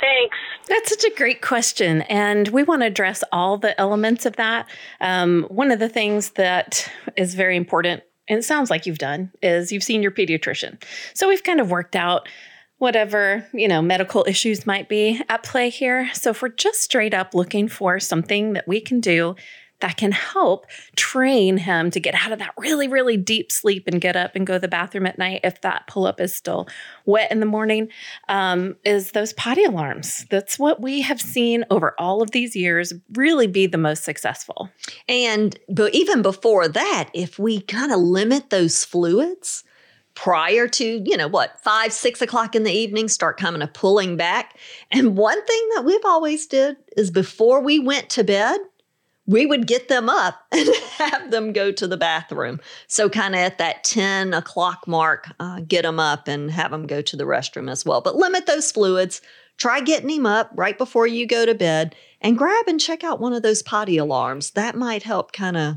Thanks. 0.00 0.36
That's 0.68 0.90
such 0.90 1.04
a 1.04 1.14
great 1.16 1.40
question. 1.40 2.02
And 2.02 2.48
we 2.48 2.62
want 2.62 2.82
to 2.82 2.86
address 2.86 3.24
all 3.32 3.56
the 3.56 3.78
elements 3.80 4.26
of 4.26 4.36
that. 4.36 4.68
Um, 5.00 5.44
one 5.48 5.70
of 5.70 5.78
the 5.78 5.88
things 5.88 6.30
that 6.32 6.90
is 7.16 7.34
very 7.34 7.56
important, 7.56 8.02
and 8.28 8.38
it 8.38 8.42
sounds 8.42 8.70
like 8.70 8.86
you've 8.86 8.98
done, 8.98 9.30
is 9.42 9.72
you've 9.72 9.82
seen 9.84 10.02
your 10.02 10.10
pediatrician. 10.10 10.82
So 11.14 11.28
we've 11.28 11.42
kind 11.42 11.60
of 11.60 11.70
worked 11.70 11.96
out 11.96 12.28
whatever, 12.78 13.46
you 13.54 13.68
know, 13.68 13.80
medical 13.80 14.26
issues 14.28 14.66
might 14.66 14.88
be 14.88 15.22
at 15.28 15.42
play 15.42 15.70
here. 15.70 16.10
So 16.12 16.30
if 16.30 16.42
we're 16.42 16.48
just 16.48 16.82
straight 16.82 17.14
up 17.14 17.34
looking 17.34 17.68
for 17.68 17.98
something 18.00 18.52
that 18.54 18.68
we 18.68 18.80
can 18.80 19.00
do 19.00 19.36
that 19.84 19.98
can 19.98 20.12
help 20.12 20.64
train 20.96 21.58
him 21.58 21.90
to 21.90 22.00
get 22.00 22.14
out 22.14 22.32
of 22.32 22.38
that 22.38 22.54
really, 22.56 22.88
really 22.88 23.18
deep 23.18 23.52
sleep 23.52 23.86
and 23.86 24.00
get 24.00 24.16
up 24.16 24.34
and 24.34 24.46
go 24.46 24.54
to 24.54 24.58
the 24.58 24.66
bathroom 24.66 25.04
at 25.04 25.18
night 25.18 25.42
if 25.44 25.60
that 25.60 25.86
pull 25.88 26.06
up 26.06 26.18
is 26.22 26.34
still 26.34 26.66
wet 27.04 27.30
in 27.30 27.38
the 27.38 27.44
morning, 27.44 27.90
um, 28.30 28.76
is 28.86 29.12
those 29.12 29.34
potty 29.34 29.62
alarms. 29.62 30.24
That's 30.30 30.58
what 30.58 30.80
we 30.80 31.02
have 31.02 31.20
seen 31.20 31.66
over 31.70 31.94
all 31.98 32.22
of 32.22 32.30
these 32.30 32.56
years 32.56 32.94
really 33.12 33.46
be 33.46 33.66
the 33.66 33.76
most 33.76 34.04
successful. 34.04 34.70
And 35.06 35.54
but 35.68 35.94
even 35.94 36.22
before 36.22 36.66
that, 36.66 37.10
if 37.12 37.38
we 37.38 37.60
kind 37.60 37.92
of 37.92 37.98
limit 37.98 38.48
those 38.48 38.86
fluids 38.86 39.64
prior 40.14 40.66
to, 40.66 41.02
you 41.04 41.16
know, 41.18 41.28
what, 41.28 41.60
five, 41.60 41.92
six 41.92 42.22
o'clock 42.22 42.54
in 42.54 42.62
the 42.62 42.72
evening, 42.72 43.08
start 43.08 43.36
kind 43.36 43.62
of 43.62 43.74
pulling 43.74 44.16
back. 44.16 44.56
And 44.90 45.14
one 45.14 45.44
thing 45.44 45.68
that 45.74 45.84
we've 45.84 46.04
always 46.06 46.46
did 46.46 46.78
is 46.96 47.10
before 47.10 47.60
we 47.60 47.78
went 47.78 48.08
to 48.10 48.24
bed, 48.24 48.60
we 49.26 49.46
would 49.46 49.66
get 49.66 49.88
them 49.88 50.08
up 50.08 50.46
and 50.52 50.68
have 50.98 51.30
them 51.30 51.52
go 51.52 51.72
to 51.72 51.86
the 51.86 51.96
bathroom. 51.96 52.60
So, 52.86 53.08
kind 53.08 53.34
of 53.34 53.40
at 53.40 53.58
that 53.58 53.84
10 53.84 54.34
o'clock 54.34 54.86
mark, 54.86 55.28
uh, 55.40 55.60
get 55.60 55.82
them 55.82 55.98
up 55.98 56.28
and 56.28 56.50
have 56.50 56.70
them 56.70 56.86
go 56.86 57.02
to 57.02 57.16
the 57.16 57.24
restroom 57.24 57.70
as 57.70 57.84
well. 57.84 58.00
But 58.00 58.16
limit 58.16 58.46
those 58.46 58.72
fluids. 58.72 59.20
Try 59.56 59.80
getting 59.80 60.10
him 60.10 60.26
up 60.26 60.50
right 60.54 60.76
before 60.76 61.06
you 61.06 61.28
go 61.28 61.46
to 61.46 61.54
bed 61.54 61.94
and 62.20 62.36
grab 62.36 62.66
and 62.66 62.80
check 62.80 63.04
out 63.04 63.20
one 63.20 63.32
of 63.32 63.42
those 63.42 63.62
potty 63.62 63.98
alarms. 63.98 64.50
That 64.50 64.74
might 64.74 65.04
help 65.04 65.30
kind 65.30 65.56
of 65.56 65.76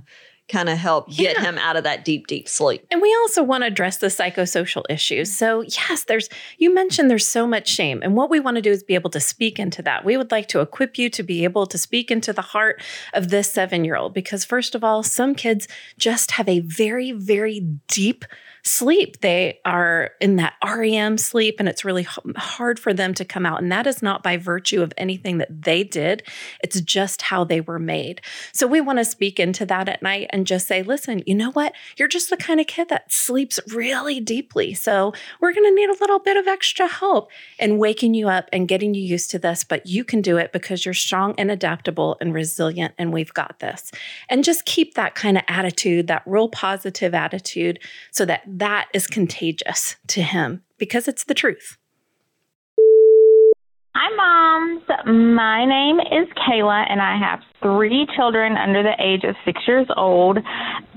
kind 0.49 0.69
of 0.69 0.77
help 0.77 1.10
get 1.10 1.36
Yeah. 1.38 1.41
him 1.43 1.57
out 1.57 1.75
of 1.75 1.83
that 1.83 2.05
deep 2.05 2.27
deep 2.27 2.47
sleep. 2.47 2.86
And 2.89 3.01
we 3.01 3.13
also 3.21 3.43
want 3.43 3.63
to 3.63 3.67
address 3.67 3.97
the 3.97 4.07
psychosocial 4.07 4.83
issues. 4.89 5.33
So, 5.36 5.62
yes, 5.62 6.05
there's, 6.05 6.29
you 6.57 6.73
mentioned 6.73 7.10
there's 7.10 7.27
so 7.27 7.45
much 7.45 7.67
shame. 7.67 8.01
And 8.01 8.15
what 8.15 8.29
we 8.29 8.39
want 8.39 8.55
to 8.55 8.62
do 8.62 8.71
is 8.71 8.83
be 8.83 8.95
able 8.95 9.10
to 9.12 9.19
speak 9.19 9.60
into 9.60 9.81
that. 9.83 10.05
We 10.05 10.15
would 10.17 10.31
like 10.31 10.47
to 10.49 10.62
equip 10.62 10.97
you 10.97 11.10
to 11.10 11.23
be 11.23 11.43
able 11.43 11.65
to 11.67 11.77
speak 11.77 12.10
into 12.10 12.31
the 12.31 12.41
heart 12.41 12.81
of 13.13 13.29
this 13.29 13.51
seven 13.51 13.83
year 13.83 13.95
old. 13.95 14.13
Because, 14.13 14.45
first 14.45 14.73
of 14.75 14.83
all, 14.83 15.03
some 15.03 15.36
kids 15.36 15.67
just 15.97 16.31
have 16.31 16.47
a 16.47 16.60
very, 16.62 17.12
very 17.12 17.60
deep 17.88 18.23
sleep. 18.67 19.21
They 19.21 19.60
are 19.65 20.12
in 20.19 20.36
that 20.36 20.53
REM 20.63 21.17
sleep, 21.17 21.56
and 21.60 21.67
it's 21.67 21.86
really 21.86 22.03
hard 22.03 22.80
for 22.80 22.93
them 22.93 23.13
to 23.15 23.25
come 23.25 23.45
out. 23.45 23.62
And 23.62 23.71
that 23.71 23.88
is 23.88 24.01
not 24.01 24.23
by 24.23 24.38
virtue 24.38 24.82
of 24.82 24.93
anything 24.97 25.38
that 25.38 25.63
they 25.63 25.84
did, 25.84 26.23
it's 26.62 26.82
just 26.82 27.23
how 27.23 27.43
they 27.43 27.62
were 27.62 27.80
made. 27.80 28.21
So 28.51 28.67
we 28.67 28.82
want 28.82 28.99
to 28.99 29.06
speak 29.06 29.39
into 29.39 29.65
that 29.67 29.89
at 29.89 30.01
night 30.01 30.30
and 30.32 30.45
just 30.45 30.67
say, 30.67 30.84
listen, 30.84 31.23
you 31.25 31.36
know 31.36 31.51
what? 31.51 31.73
You're 31.97 32.08
just 32.08 32.30
the 32.30 32.38
kind 32.38 32.60
of 32.60 32.67
kid 32.67 32.89
that 32.89 33.12
sleeps 33.12 33.60
really 33.73 34.19
deeply. 34.19 34.73
So 34.73 35.13
we're 35.39 35.53
going 35.53 35.69
to 35.69 35.75
need 35.75 35.89
a 35.89 35.99
little 35.99 36.19
bit 36.19 36.38
of 36.38 36.47
extra 36.47 36.88
help 36.88 37.32
in 37.60 37.77
waking 37.77 38.13
you 38.13 38.27
up 38.27 38.49
and 38.51 38.67
getting 38.67 38.93
you 38.93 39.01
used 39.01 39.32
to 39.32 39.39
this, 39.39 39.63
but 39.63 39.86
you 39.88 40.03
can 40.03 40.21
do 40.21 40.38
it 40.38 40.51
because 40.51 40.86
you're 40.86 40.93
strong 40.93 41.34
and 41.38 41.49
adaptable 41.49 42.17
and 42.19 42.34
resilient, 42.34 42.93
and 42.97 43.13
we've 43.13 43.34
got 43.34 43.60
this. 43.60 43.91
And 44.30 44.43
just 44.43 44.65
keep 44.65 44.95
that 44.95 45.15
kind 45.15 45.38
of 45.38 45.43
attitude, 45.47 46.08
that 46.08 46.23
real 46.25 46.49
positive 46.49 47.13
attitude, 47.13 47.80
so 48.12 48.25
that 48.25 48.57
that 48.60 48.88
is 48.93 49.08
contagious 49.08 49.96
to 50.08 50.22
him 50.22 50.63
because 50.78 51.08
it's 51.08 51.24
the 51.24 51.34
truth. 51.34 51.78
Hi, 53.96 54.15
moms. 54.15 54.84
My 55.06 55.65
name 55.65 56.00
is 56.00 56.28
Kayla, 56.38 56.86
and 56.89 57.02
I 57.02 57.17
have 57.17 57.39
three 57.62 58.08
children 58.15 58.56
under 58.56 58.84
the 58.84 58.93
age 59.00 59.24
of 59.24 59.36
six 59.46 59.62
years 59.67 59.88
old. 59.96 60.38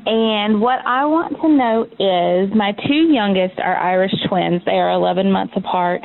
And 0.06 0.60
what 0.60 0.80
I 0.86 1.04
want 1.04 1.36
to 1.40 1.48
know 1.48 1.84
is 1.84 2.56
my 2.56 2.72
two 2.88 3.12
youngest 3.12 3.60
are 3.60 3.76
Irish 3.76 4.12
twins. 4.28 4.62
They 4.64 4.80
are 4.80 4.90
11 4.92 5.30
months 5.30 5.52
apart, 5.56 6.00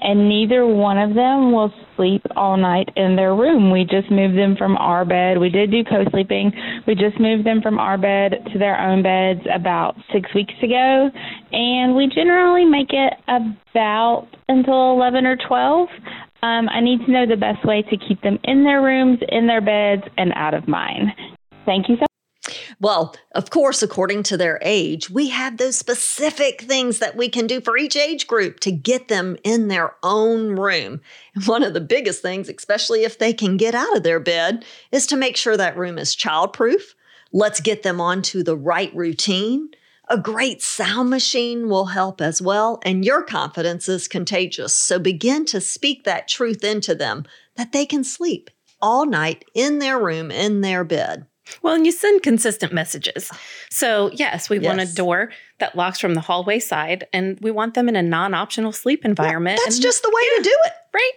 and 0.00 0.28
neither 0.28 0.66
one 0.66 0.98
of 0.98 1.14
them 1.14 1.52
will 1.52 1.72
sleep 1.96 2.22
all 2.36 2.56
night 2.56 2.88
in 2.94 3.16
their 3.16 3.34
room. 3.34 3.72
We 3.72 3.82
just 3.82 4.10
moved 4.10 4.38
them 4.38 4.54
from 4.56 4.76
our 4.76 5.04
bed. 5.04 5.38
We 5.38 5.50
did 5.50 5.72
do 5.72 5.82
co 5.82 6.04
sleeping. 6.10 6.52
We 6.86 6.94
just 6.94 7.18
moved 7.18 7.44
them 7.44 7.60
from 7.60 7.78
our 7.78 7.98
bed 7.98 8.38
to 8.52 8.58
their 8.58 8.78
own 8.80 9.02
beds 9.02 9.46
about 9.52 9.96
six 10.12 10.32
weeks 10.32 10.54
ago. 10.62 11.10
And 11.52 11.96
we 11.96 12.06
generally 12.06 12.64
make 12.64 12.90
it 12.92 13.14
about 13.26 14.28
until 14.48 14.92
11 14.92 15.26
or 15.26 15.36
12. 15.36 15.88
Um, 16.42 16.70
I 16.70 16.80
need 16.80 17.04
to 17.04 17.12
know 17.12 17.26
the 17.26 17.36
best 17.36 17.66
way 17.66 17.82
to 17.82 17.96
keep 18.08 18.22
them 18.22 18.38
in 18.44 18.64
their 18.64 18.80
rooms, 18.80 19.18
in 19.28 19.46
their 19.46 19.60
beds, 19.60 19.99
and 20.16 20.32
out 20.34 20.54
of 20.54 20.68
mine. 20.68 21.12
Thank 21.64 21.88
you 21.88 21.96
so 21.96 22.00
much. 22.00 22.74
well, 22.80 23.14
of 23.34 23.50
course, 23.50 23.82
according 23.82 24.22
to 24.24 24.36
their 24.36 24.58
age, 24.62 25.10
we 25.10 25.28
have 25.28 25.56
those 25.56 25.76
specific 25.76 26.62
things 26.62 26.98
that 26.98 27.16
we 27.16 27.28
can 27.28 27.46
do 27.46 27.60
for 27.60 27.76
each 27.76 27.96
age 27.96 28.26
group 28.26 28.60
to 28.60 28.72
get 28.72 29.08
them 29.08 29.36
in 29.44 29.68
their 29.68 29.94
own 30.02 30.56
room. 30.56 31.00
And 31.34 31.44
one 31.44 31.62
of 31.62 31.74
the 31.74 31.80
biggest 31.80 32.22
things, 32.22 32.48
especially 32.48 33.04
if 33.04 33.18
they 33.18 33.32
can 33.32 33.56
get 33.56 33.74
out 33.74 33.96
of 33.96 34.02
their 34.02 34.20
bed, 34.20 34.64
is 34.90 35.06
to 35.08 35.16
make 35.16 35.36
sure 35.36 35.56
that 35.56 35.76
room 35.76 35.98
is 35.98 36.16
childproof. 36.16 36.94
Let's 37.32 37.60
get 37.60 37.82
them 37.82 38.00
onto 38.00 38.42
the 38.42 38.56
right 38.56 38.94
routine. 38.94 39.70
A 40.08 40.18
great 40.18 40.60
sound 40.60 41.08
machine 41.08 41.68
will 41.68 41.86
help 41.86 42.20
as 42.20 42.42
well, 42.42 42.80
and 42.84 43.04
your 43.04 43.22
confidence 43.22 43.88
is 43.88 44.08
contagious. 44.08 44.72
So 44.74 44.98
begin 44.98 45.44
to 45.46 45.60
speak 45.60 46.02
that 46.02 46.26
truth 46.26 46.64
into 46.64 46.96
them 46.96 47.26
that 47.54 47.70
they 47.70 47.86
can 47.86 48.02
sleep 48.02 48.50
all 48.82 49.06
night 49.06 49.44
in 49.54 49.78
their 49.78 49.98
room, 49.98 50.30
in 50.30 50.60
their 50.60 50.84
bed. 50.84 51.26
Well, 51.62 51.74
and 51.74 51.84
you 51.84 51.92
send 51.92 52.22
consistent 52.22 52.72
messages. 52.72 53.30
So, 53.70 54.10
yes, 54.12 54.48
we 54.48 54.58
yes. 54.58 54.66
want 54.66 54.80
a 54.80 54.94
door 54.94 55.30
that 55.60 55.76
locks 55.76 56.00
from 56.00 56.14
the 56.14 56.20
hallway 56.20 56.58
side, 56.58 57.06
and 57.12 57.38
we 57.40 57.50
want 57.50 57.74
them 57.74 57.88
in 57.88 57.96
a 57.96 58.02
non 58.02 58.34
optional 58.34 58.72
sleep 58.72 59.04
environment. 59.04 59.58
Yeah, 59.58 59.64
that's 59.64 59.76
and, 59.76 59.82
just 59.82 60.02
the 60.02 60.10
way 60.12 60.22
yeah, 60.32 60.36
to 60.38 60.42
do 60.42 60.56
it. 60.66 60.72
Right. 60.92 61.10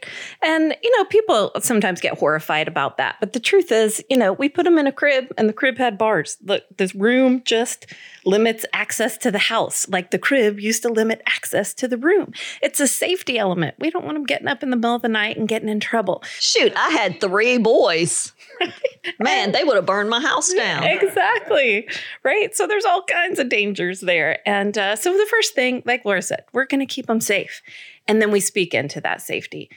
And, 0.43 0.75
you 0.83 0.95
know, 0.95 1.05
people 1.05 1.51
sometimes 1.59 1.99
get 1.99 2.19
horrified 2.19 2.67
about 2.67 2.97
that. 2.97 3.15
But 3.19 3.33
the 3.33 3.39
truth 3.39 3.71
is, 3.71 4.03
you 4.07 4.15
know, 4.15 4.31
we 4.31 4.47
put 4.47 4.65
them 4.65 4.77
in 4.77 4.85
a 4.85 4.91
crib, 4.91 5.33
and 5.35 5.49
the 5.49 5.53
crib 5.53 5.79
had 5.79 5.97
bars. 5.97 6.37
Look, 6.43 6.63
this 6.77 6.93
room 6.93 7.41
just 7.43 7.87
limits 8.23 8.65
access 8.71 9.17
to 9.17 9.31
the 9.31 9.39
house, 9.39 9.89
like 9.89 10.11
the 10.11 10.19
crib 10.19 10.59
used 10.59 10.83
to 10.83 10.89
limit 10.89 11.23
access 11.27 11.73
to 11.75 11.87
the 11.87 11.97
room. 11.97 12.33
It's 12.61 12.79
a 12.79 12.87
safety 12.87 13.39
element. 13.39 13.75
We 13.79 13.89
don't 13.89 14.05
want 14.05 14.15
them 14.15 14.25
getting 14.25 14.47
up 14.47 14.61
in 14.61 14.69
the 14.69 14.75
middle 14.75 14.95
of 14.95 15.01
the 15.01 15.09
night 15.09 15.37
and 15.37 15.47
getting 15.47 15.69
in 15.69 15.79
trouble. 15.79 16.23
Shoot, 16.39 16.73
I 16.75 16.89
had 16.89 17.19
three 17.19 17.57
boys. 17.57 18.31
Man, 19.19 19.51
they 19.51 19.63
would 19.63 19.75
have 19.75 19.85
burned 19.85 20.09
my 20.09 20.21
house 20.21 20.53
down. 20.53 20.83
Exactly. 20.83 21.87
Right. 22.23 22.55
So 22.55 22.67
there's 22.67 22.85
all 22.85 23.03
kinds 23.03 23.39
of 23.39 23.49
dangers 23.49 24.01
there. 24.01 24.32
And 24.45 24.77
uh, 24.77 24.95
so 24.95 25.11
the 25.11 25.27
first 25.29 25.53
thing, 25.53 25.83
like 25.85 26.05
Laura 26.05 26.21
said, 26.21 26.45
we're 26.53 26.65
going 26.65 26.79
to 26.79 26.85
keep 26.85 27.07
them 27.07 27.21
safe. 27.21 27.61
And 28.07 28.21
then 28.21 28.31
we 28.31 28.39
speak 28.39 28.73
into 28.73 29.01
that 29.01 29.21
safety. 29.21 29.69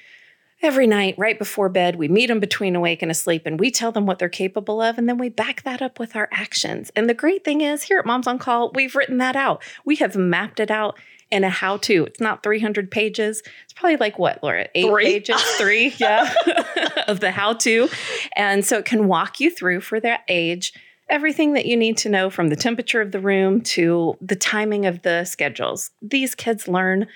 Every 0.62 0.86
night, 0.86 1.14
right 1.18 1.38
before 1.38 1.68
bed, 1.68 1.96
we 1.96 2.08
meet 2.08 2.26
them 2.26 2.40
between 2.40 2.74
awake 2.74 3.02
and 3.02 3.10
asleep 3.10 3.42
and 3.44 3.60
we 3.60 3.70
tell 3.70 3.92
them 3.92 4.06
what 4.06 4.18
they're 4.18 4.28
capable 4.28 4.80
of. 4.80 4.96
And 4.96 5.08
then 5.08 5.18
we 5.18 5.28
back 5.28 5.62
that 5.64 5.82
up 5.82 5.98
with 5.98 6.16
our 6.16 6.28
actions. 6.32 6.90
And 6.96 7.08
the 7.08 7.14
great 7.14 7.44
thing 7.44 7.60
is, 7.60 7.82
here 7.82 7.98
at 7.98 8.06
Moms 8.06 8.26
on 8.26 8.38
Call, 8.38 8.72
we've 8.74 8.94
written 8.94 9.18
that 9.18 9.36
out. 9.36 9.62
We 9.84 9.96
have 9.96 10.16
mapped 10.16 10.58
it 10.58 10.70
out 10.70 10.98
in 11.30 11.44
a 11.44 11.50
how 11.50 11.76
to. 11.76 12.04
It's 12.04 12.20
not 12.20 12.42
300 12.42 12.90
pages. 12.90 13.42
It's 13.64 13.72
probably 13.74 13.96
like 13.96 14.18
what, 14.18 14.42
Laura? 14.42 14.68
Eight 14.74 14.86
three? 14.86 15.04
pages, 15.04 15.42
three, 15.58 15.94
yeah, 15.98 16.32
of 17.06 17.20
the 17.20 17.30
how 17.30 17.52
to. 17.54 17.88
And 18.34 18.64
so 18.64 18.78
it 18.78 18.84
can 18.84 19.08
walk 19.08 19.40
you 19.40 19.50
through 19.50 19.80
for 19.80 20.00
that 20.00 20.22
age 20.28 20.72
everything 21.08 21.52
that 21.54 21.66
you 21.66 21.76
need 21.76 21.96
to 21.98 22.08
know 22.08 22.30
from 22.30 22.48
the 22.48 22.56
temperature 22.56 23.00
of 23.00 23.12
the 23.12 23.20
room 23.20 23.60
to 23.60 24.16
the 24.20 24.36
timing 24.36 24.86
of 24.86 25.02
the 25.02 25.24
schedules. 25.24 25.90
These 26.02 26.34
kids 26.34 26.68
learn 26.68 27.06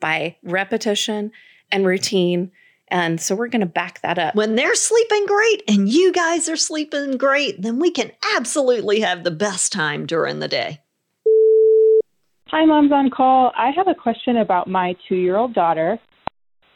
by 0.00 0.36
repetition 0.42 1.32
and 1.70 1.86
routine. 1.86 2.50
And 2.88 3.20
so 3.20 3.34
we're 3.34 3.48
going 3.48 3.60
to 3.60 3.66
back 3.66 4.00
that 4.02 4.18
up. 4.18 4.34
When 4.34 4.54
they're 4.54 4.74
sleeping 4.74 5.26
great 5.26 5.62
and 5.68 5.88
you 5.88 6.12
guys 6.12 6.48
are 6.48 6.56
sleeping 6.56 7.16
great, 7.16 7.60
then 7.62 7.78
we 7.78 7.90
can 7.90 8.12
absolutely 8.36 9.00
have 9.00 9.24
the 9.24 9.30
best 9.30 9.72
time 9.72 10.06
during 10.06 10.38
the 10.38 10.48
day. 10.48 10.80
Hi, 12.48 12.64
Moms 12.64 12.92
on 12.92 13.10
Call. 13.10 13.52
I 13.56 13.70
have 13.70 13.88
a 13.88 13.94
question 13.94 14.36
about 14.36 14.68
my 14.68 14.94
two 15.08 15.16
year 15.16 15.36
old 15.36 15.54
daughter. 15.54 15.98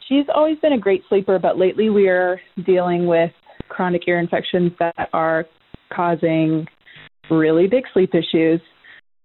She's 0.07 0.25
always 0.33 0.57
been 0.59 0.73
a 0.73 0.77
great 0.79 1.03
sleeper, 1.07 1.37
but 1.37 1.57
lately 1.57 1.89
we 1.89 2.09
are 2.09 2.41
dealing 2.65 3.05
with 3.05 3.31
chronic 3.69 4.07
ear 4.07 4.19
infections 4.19 4.71
that 4.79 5.09
are 5.13 5.45
causing 5.93 6.67
really 7.29 7.67
big 7.67 7.83
sleep 7.93 8.13
issues. 8.13 8.61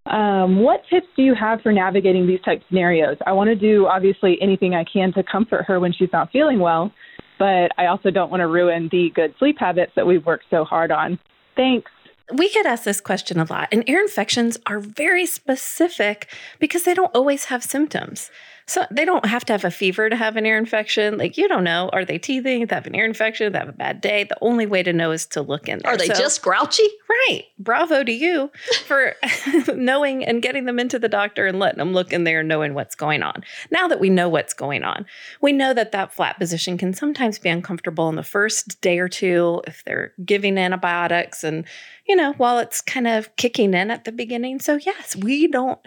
Um, 0.07 0.61
what 0.61 0.83
tips 0.91 1.07
do 1.17 1.23
you 1.23 1.35
have 1.35 1.63
for 1.63 1.73
navigating 1.73 2.27
these 2.27 2.41
type 2.43 2.63
scenarios? 2.69 3.17
I 3.27 3.33
want 3.33 3.49
to 3.49 3.55
do 3.55 3.87
obviously 3.87 4.37
anything 4.41 4.75
I 4.75 4.85
can 4.85 5.13
to 5.15 5.23
comfort 5.23 5.65
her 5.67 5.81
when 5.81 5.93
she's 5.93 6.11
not 6.13 6.31
feeling 6.31 6.59
well, 6.59 6.93
but 7.39 7.71
I 7.79 7.87
also 7.87 8.11
don't 8.11 8.31
want 8.31 8.43
to 8.43 8.47
ruin 8.47 8.89
the 8.93 9.11
good 9.15 9.35
sleep 9.39 9.57
habits 9.59 9.93
that 9.97 10.07
we've 10.07 10.25
worked 10.27 10.45
so 10.51 10.65
hard 10.65 10.91
on. 10.91 11.19
Thanks. 11.57 11.91
We 12.33 12.51
get 12.51 12.67
asked 12.67 12.85
this 12.87 13.01
question 13.01 13.39
a 13.39 13.45
lot, 13.45 13.69
and 13.71 13.87
ear 13.89 14.01
infections 14.01 14.59
are 14.67 14.81
very 14.81 15.27
specific 15.27 16.31
because 16.59 16.85
they 16.85 16.95
don't 16.95 17.15
always 17.15 17.47
have 17.47 17.63
symptoms. 17.63 18.31
So 18.67 18.87
they 18.91 19.05
don't 19.05 19.27
have 19.27 19.45
to 19.47 19.53
have 19.53 19.65
a 19.65 19.71
fever 19.71 20.09
to 20.09 20.17
have 20.17 20.37
an 20.37 20.47
ear 20.47 20.57
infection. 20.57 21.19
Like 21.19 21.37
you 21.37 21.49
don't 21.49 21.65
know, 21.65 21.91
are 21.93 22.05
they 22.05 22.19
teething? 22.19 22.67
They 22.67 22.75
have 22.75 22.87
an 22.87 22.95
ear 22.95 23.05
infection. 23.05 23.53
They 23.53 23.59
have 23.59 23.69
a 23.69 23.73
bad 23.73 24.01
day. 24.01 24.25
The 24.25 24.39
only 24.41 24.65
way 24.65 24.83
to 24.83 24.93
know 24.93 25.11
is 25.11 25.27
to 25.27 25.43
look 25.43 25.69
in 25.69 25.81
there. 25.81 25.93
Are 25.93 25.97
they 25.97 26.07
so, 26.07 26.15
just 26.15 26.43
grouchy? 26.43 26.87
Right. 27.09 27.45
Bravo 27.59 28.03
to 28.03 28.13
you 28.13 28.51
for 28.87 29.15
knowing 29.75 30.25
and 30.25 30.41
getting 30.41 30.65
them 30.65 30.79
into 30.79 30.99
the 30.99 31.09
doctor 31.09 31.47
and 31.47 31.59
letting 31.59 31.79
them 31.79 31.93
look 31.93 32.13
in 32.13 32.25
there, 32.25 32.43
knowing 32.43 32.75
what's 32.75 32.95
going 32.95 33.23
on. 33.23 33.45
Now 33.71 33.87
that 33.89 34.01
we 34.01 34.09
know 34.09 34.29
what's 34.29 34.55
going 34.55 34.83
on, 34.83 35.05
we 35.43 35.53
know 35.53 35.75
that 35.75 35.93
that 35.93 36.15
flat 36.15 36.39
position 36.39 36.79
can 36.79 36.95
sometimes 36.95 37.39
be 37.39 37.51
uncomfortable 37.51 38.09
in 38.09 38.17
the 38.17 38.23
first 38.23 38.81
day 38.81 38.99
or 38.99 39.09
two 39.09 39.63
if 39.67 39.85
they're 39.85 40.13
giving 40.25 40.57
antibiotics 40.57 41.45
and 41.45 41.65
you 42.09 42.17
know 42.17 42.33
while 42.35 42.59
it's 42.59 42.81
kind 42.81 43.07
of 43.07 43.35
kicking 43.37 43.75
in 43.75 43.91
at 43.91 44.05
the 44.05 44.13
beginning. 44.13 44.59
So 44.59 44.77
yes, 44.77 45.15
we 45.15 45.49
don't 45.49 45.79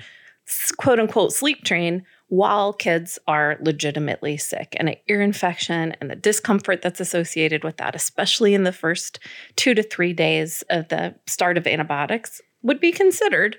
quote 0.77 0.99
unquote 0.99 1.33
sleep 1.33 1.63
train 1.63 2.05
while 2.29 2.73
kids 2.73 3.17
are 3.27 3.57
legitimately 3.61 4.37
sick. 4.37 4.75
And 4.77 4.89
an 4.89 4.95
ear 5.07 5.21
infection 5.21 5.95
and 6.01 6.09
the 6.09 6.15
discomfort 6.15 6.81
that's 6.81 6.99
associated 6.99 7.63
with 7.63 7.77
that, 7.77 7.95
especially 7.95 8.53
in 8.53 8.63
the 8.63 8.73
first 8.73 9.19
two 9.55 9.73
to 9.73 9.83
three 9.83 10.13
days 10.13 10.63
of 10.69 10.89
the 10.89 11.15
start 11.25 11.57
of 11.57 11.65
antibiotics, 11.65 12.41
would 12.61 12.79
be 12.79 12.91
considered 12.91 13.57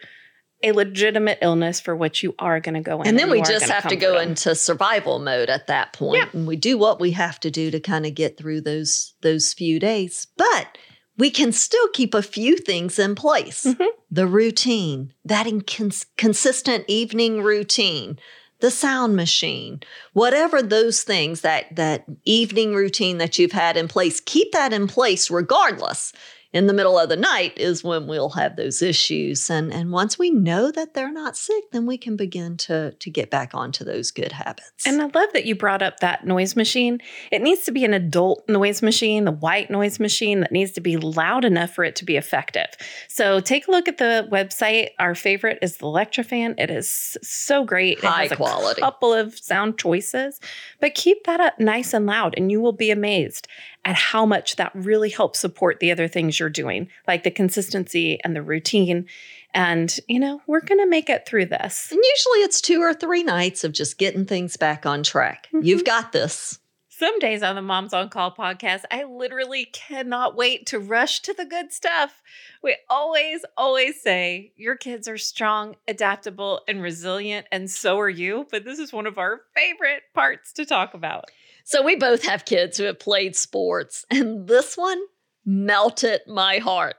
a 0.63 0.73
legitimate 0.73 1.39
illness 1.41 1.81
for 1.81 1.95
which 1.95 2.23
you 2.23 2.35
are 2.39 2.61
going 2.61 2.75
to 2.75 2.81
go 2.81 3.01
in. 3.01 3.09
And 3.09 3.19
then 3.19 3.31
and 3.31 3.33
we 3.33 3.43
just 3.43 3.69
have 3.69 3.89
to 3.89 3.97
go 3.97 4.15
them. 4.15 4.31
into 4.31 4.55
survival 4.55 5.19
mode 5.19 5.49
at 5.49 5.69
that 5.69 5.93
point. 5.93 6.19
Yeah. 6.19 6.29
And 6.33 6.47
we 6.47 6.57
do 6.57 6.77
what 6.77 7.01
we 7.01 7.13
have 7.13 7.39
to 7.41 7.51
do 7.51 7.71
to 7.71 7.81
kind 7.81 8.05
of 8.05 8.15
get 8.15 8.37
through 8.37 8.63
those 8.63 9.15
those 9.23 9.55
few 9.55 9.79
days. 9.79 10.27
But 10.37 10.77
we 11.17 11.31
can 11.31 11.53
still 11.53 11.89
keep 11.89 12.13
a 12.13 12.23
few 12.23 12.57
things 12.57 12.99
in 12.99 13.15
place. 13.15 13.65
Mm-hmm. 13.65 13.85
The 14.11 14.27
routine, 14.27 15.13
that 15.25 15.47
incons- 15.47 16.07
consistent 16.17 16.85
evening 16.89 17.43
routine, 17.43 18.19
the 18.61 18.71
sound 18.71 19.17
machine, 19.17 19.81
whatever 20.13 20.63
those 20.63 21.03
things 21.03 21.43
that 21.43 21.75
that 21.77 22.05
evening 22.25 22.75
routine 22.75 23.19
that 23.19 23.39
you've 23.39 23.53
had 23.53 23.77
in 23.77 23.89
place, 23.89 24.21
keep 24.21 24.53
that 24.53 24.73
in 24.73 24.87
place 24.87 25.31
regardless 25.31 26.13
in 26.53 26.67
the 26.67 26.73
middle 26.73 26.99
of 26.99 27.11
the 27.11 27.17
night 27.17 27.59
is 27.59 27.85
when 27.85 28.07
we'll 28.07 28.31
have 28.31 28.57
those 28.57 28.81
issues. 28.81 29.51
And 29.51 29.73
and 29.73 29.93
once 29.93 30.19
we 30.19 30.31
know 30.31 30.71
that 30.71 30.95
they're 30.95 31.13
not 31.13 31.37
sick, 31.37 31.65
then 31.73 31.85
we 31.85 31.99
can 31.99 32.17
begin 32.17 32.57
to 32.59 32.93
to 32.93 33.11
get 33.11 33.31
back 33.31 33.55
onto 33.55 33.85
those 33.85 34.11
good 34.11 34.33
habits. 34.33 34.87
And 34.87 35.03
I 35.03 35.07
love 35.07 35.33
that 35.35 35.45
you 35.45 35.55
brought 35.55 35.83
up 35.83 36.01
that 36.01 36.27
noise 36.27 36.57
machine. 36.57 37.01
It 37.31 37.43
needs 37.43 37.65
to 37.65 37.73
be 37.73 37.85
an 37.85 37.93
adult 37.93 38.49
noise 38.49 38.81
machine, 38.81 39.27
the 39.27 39.33
white 39.33 39.71
noise 39.71 40.01
machine 40.01 40.41
that 40.41 40.51
needs 40.51 40.73
to 40.73 40.81
be 40.81 40.97
loud 40.97 41.45
enough 41.45 41.75
for 41.75 41.85
it 41.85 41.97
to 41.97 42.07
be 42.07 42.17
effective. 42.17 42.69
So 43.09 43.41
take 43.41 43.69
a 43.69 43.71
look 43.71 43.87
at 43.87 43.99
the 43.99 44.27
website. 44.33 44.91
Our 44.99 45.15
favorite 45.15 45.59
is 45.61 45.77
the 45.77 45.87
Electrofan. 45.87 46.55
It 46.59 46.71
is 46.71 47.19
so 47.23 47.65
great. 47.65 48.01
High 48.01 48.25
it 48.25 48.29
has 48.31 48.37
quality. 48.37 48.81
A 48.81 48.85
couple 48.85 49.13
of 49.13 49.39
sound 49.39 49.79
choices, 49.79 50.41
but 50.81 50.95
keep 50.95 51.25
that 51.25 51.41
up 51.41 51.61
nice 51.61 51.93
and 51.93 52.07
loud, 52.07 52.35
and 52.39 52.51
you 52.51 52.61
will 52.61 52.73
be 52.73 52.91
amazed 52.91 53.49
at 53.89 53.95
how 53.95 54.27
much 54.27 54.57
that 54.57 54.71
really 54.75 55.09
helps 55.09 55.39
support 55.39 55.81
the 55.81 55.91
other 55.91 56.07
things 56.07 56.39
you're 56.39 56.51
doing, 56.51 56.91
like 57.07 57.23
the 57.23 57.31
consistency 57.31 58.21
and 58.23 58.37
the 58.37 58.43
routine. 58.43 59.07
And, 59.55 59.99
you 60.07 60.21
know, 60.21 60.43
we're 60.47 60.61
going 60.61 60.81
to 60.81 60.87
make 60.87 61.09
it 61.09 61.27
through 61.27 61.47
this. 61.47 61.89
And 61.91 61.99
usually 61.99 62.41
it's 62.41 62.61
two 62.61 62.83
or 62.83 62.93
three 62.93 63.23
nights 63.23 63.65
of 63.65 63.73
just 63.73 63.97
getting 63.97 64.27
things 64.27 64.59
back 64.59 64.85
on 64.85 65.03
track. 65.03 65.49
Mm-hmm. 65.55 65.65
You've 65.65 65.87
got 65.87 66.13
this. 66.13 66.59
Some 66.91 67.19
days 67.19 67.43
on 67.43 67.55
the 67.55 67.63
Moms 67.63 67.95
on 67.95 68.11
Call 68.11 68.31
podcast, 68.35 68.83
I 68.91 69.05
literally 69.05 69.65
cannot 69.65 70.37
wait 70.37 70.67
to 70.67 70.79
rush 70.79 71.21
to 71.23 71.33
the 71.33 71.47
good 71.47 71.73
stuff. 71.73 72.21
We 72.63 72.77
always, 72.91 73.43
always 73.57 74.03
say 74.03 74.53
your 74.57 74.77
kids 74.77 75.09
are 75.09 75.17
strong, 75.17 75.77
adaptable, 75.87 76.61
and 76.69 76.83
resilient, 76.83 77.47
and 77.51 77.71
so 77.71 77.99
are 78.01 78.11
you. 78.11 78.47
But 78.51 78.67
this 78.67 78.79
is 78.79 78.93
one 78.93 79.07
of 79.07 79.17
our 79.17 79.41
favorite 79.57 80.03
parts 80.13 80.53
to 80.55 80.67
talk 80.67 80.93
about. 80.93 81.25
So 81.69 81.83
we 81.83 81.97
both 81.97 82.25
have 82.25 82.47
kids 82.47 82.79
who 82.79 82.85
have 82.85 82.99
played 82.99 83.37
sports, 83.37 84.07
and 84.11 84.49
this 84.49 84.75
one 84.75 85.03
melted 85.45 86.23
my 86.27 86.61
heart. 86.61 86.97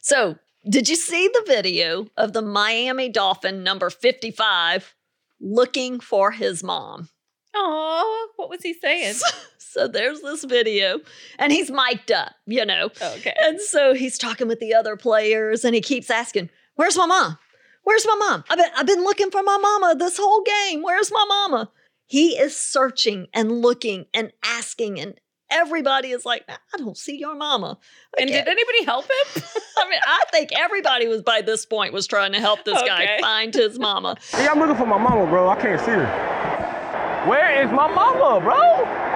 So, 0.00 0.36
did 0.70 0.88
you 0.88 0.94
see 0.94 1.26
the 1.26 1.42
video 1.44 2.06
of 2.16 2.32
the 2.32 2.40
Miami 2.40 3.08
Dolphin 3.08 3.64
number 3.64 3.90
55 3.90 4.94
looking 5.40 5.98
for 5.98 6.30
his 6.30 6.62
mom? 6.62 7.08
Oh, 7.52 8.28
what 8.36 8.48
was 8.48 8.62
he 8.62 8.74
saying? 8.74 9.16
So 9.58 9.88
there's 9.88 10.20
this 10.20 10.44
video, 10.44 11.00
and 11.38 11.50
he's 11.50 11.70
mic'd 11.70 12.12
up, 12.12 12.34
you 12.44 12.66
know. 12.66 12.90
Okay. 13.00 13.32
And 13.40 13.58
so 13.58 13.94
he's 13.94 14.18
talking 14.18 14.46
with 14.46 14.60
the 14.60 14.74
other 14.74 14.98
players, 14.98 15.64
and 15.64 15.74
he 15.74 15.80
keeps 15.80 16.10
asking, 16.10 16.50
Where's 16.74 16.98
my 16.98 17.06
mom? 17.06 17.38
Where's 17.84 18.06
my 18.06 18.16
mom? 18.16 18.44
I've 18.50 18.58
been, 18.58 18.70
I've 18.76 18.86
been 18.86 19.02
looking 19.02 19.30
for 19.30 19.42
my 19.42 19.56
mama 19.56 19.94
this 19.98 20.18
whole 20.18 20.42
game. 20.42 20.82
Where's 20.82 21.10
my 21.10 21.24
mama? 21.26 21.70
He 22.12 22.36
is 22.36 22.54
searching 22.54 23.28
and 23.32 23.50
looking 23.62 24.04
and 24.12 24.32
asking, 24.44 25.00
and 25.00 25.14
everybody 25.50 26.08
is 26.10 26.26
like, 26.26 26.44
I 26.46 26.76
don't 26.76 26.94
see 26.94 27.16
your 27.16 27.34
mama. 27.34 27.78
I 28.18 28.20
And 28.20 28.28
can't- 28.30 28.44
did 28.44 28.52
anybody 28.52 28.84
help 28.84 29.06
him? 29.06 29.42
I 29.78 29.88
mean, 29.88 29.98
I 30.04 30.20
think 30.30 30.50
everybody 30.54 31.08
was 31.08 31.22
by 31.22 31.40
this 31.40 31.64
point 31.64 31.94
was 31.94 32.06
trying 32.06 32.32
to 32.32 32.38
help 32.38 32.66
this 32.66 32.76
guy 32.82 33.16
find 33.22 33.54
his 33.54 33.78
mama. 33.78 34.16
Yeah, 34.34 34.50
I'm 34.52 34.58
looking 34.58 34.76
for 34.76 34.84
my 34.84 34.98
mama, 34.98 35.26
bro. 35.26 35.48
I 35.48 35.56
can't 35.58 35.80
see 35.80 35.92
her. 35.92 37.24
Where 37.26 37.64
is 37.64 37.70
my 37.72 37.88
mama, 37.90 38.44
bro? 38.44 38.58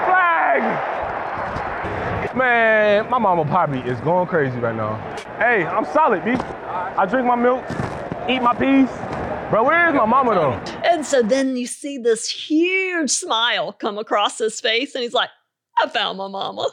Flag! 0.07 0.63
Man, 2.35 3.11
my 3.11 3.19
mama 3.19 3.45
probably 3.45 3.81
is 3.81 4.01
going 4.01 4.27
crazy 4.27 4.59
right 4.59 4.75
now. 4.75 4.97
Hey, 5.37 5.67
I'm 5.67 5.85
solid, 5.93 6.25
B. 6.25 6.31
I 6.31 7.05
drink 7.05 7.27
my 7.27 7.37
milk, 7.37 7.63
eat 8.27 8.41
my 8.41 8.55
peas. 8.55 8.89
Bro, 9.51 9.65
where 9.65 9.89
is 9.91 9.95
my 9.95 10.07
mama 10.07 10.35
though? 10.35 10.76
And 10.97 11.05
so 11.05 11.21
then 11.21 11.59
you 11.59 11.67
see 11.67 11.99
this 11.99 12.27
huge 12.27 13.11
smile 13.11 13.71
come 13.71 13.99
across 13.99 14.39
his 14.39 14.63
face, 14.63 14.95
and 14.95 15.05
he's 15.05 15.13
like, 15.13 15.29
I 15.79 15.91
found 15.91 16.17
my 16.17 16.27
mama. 16.27 16.71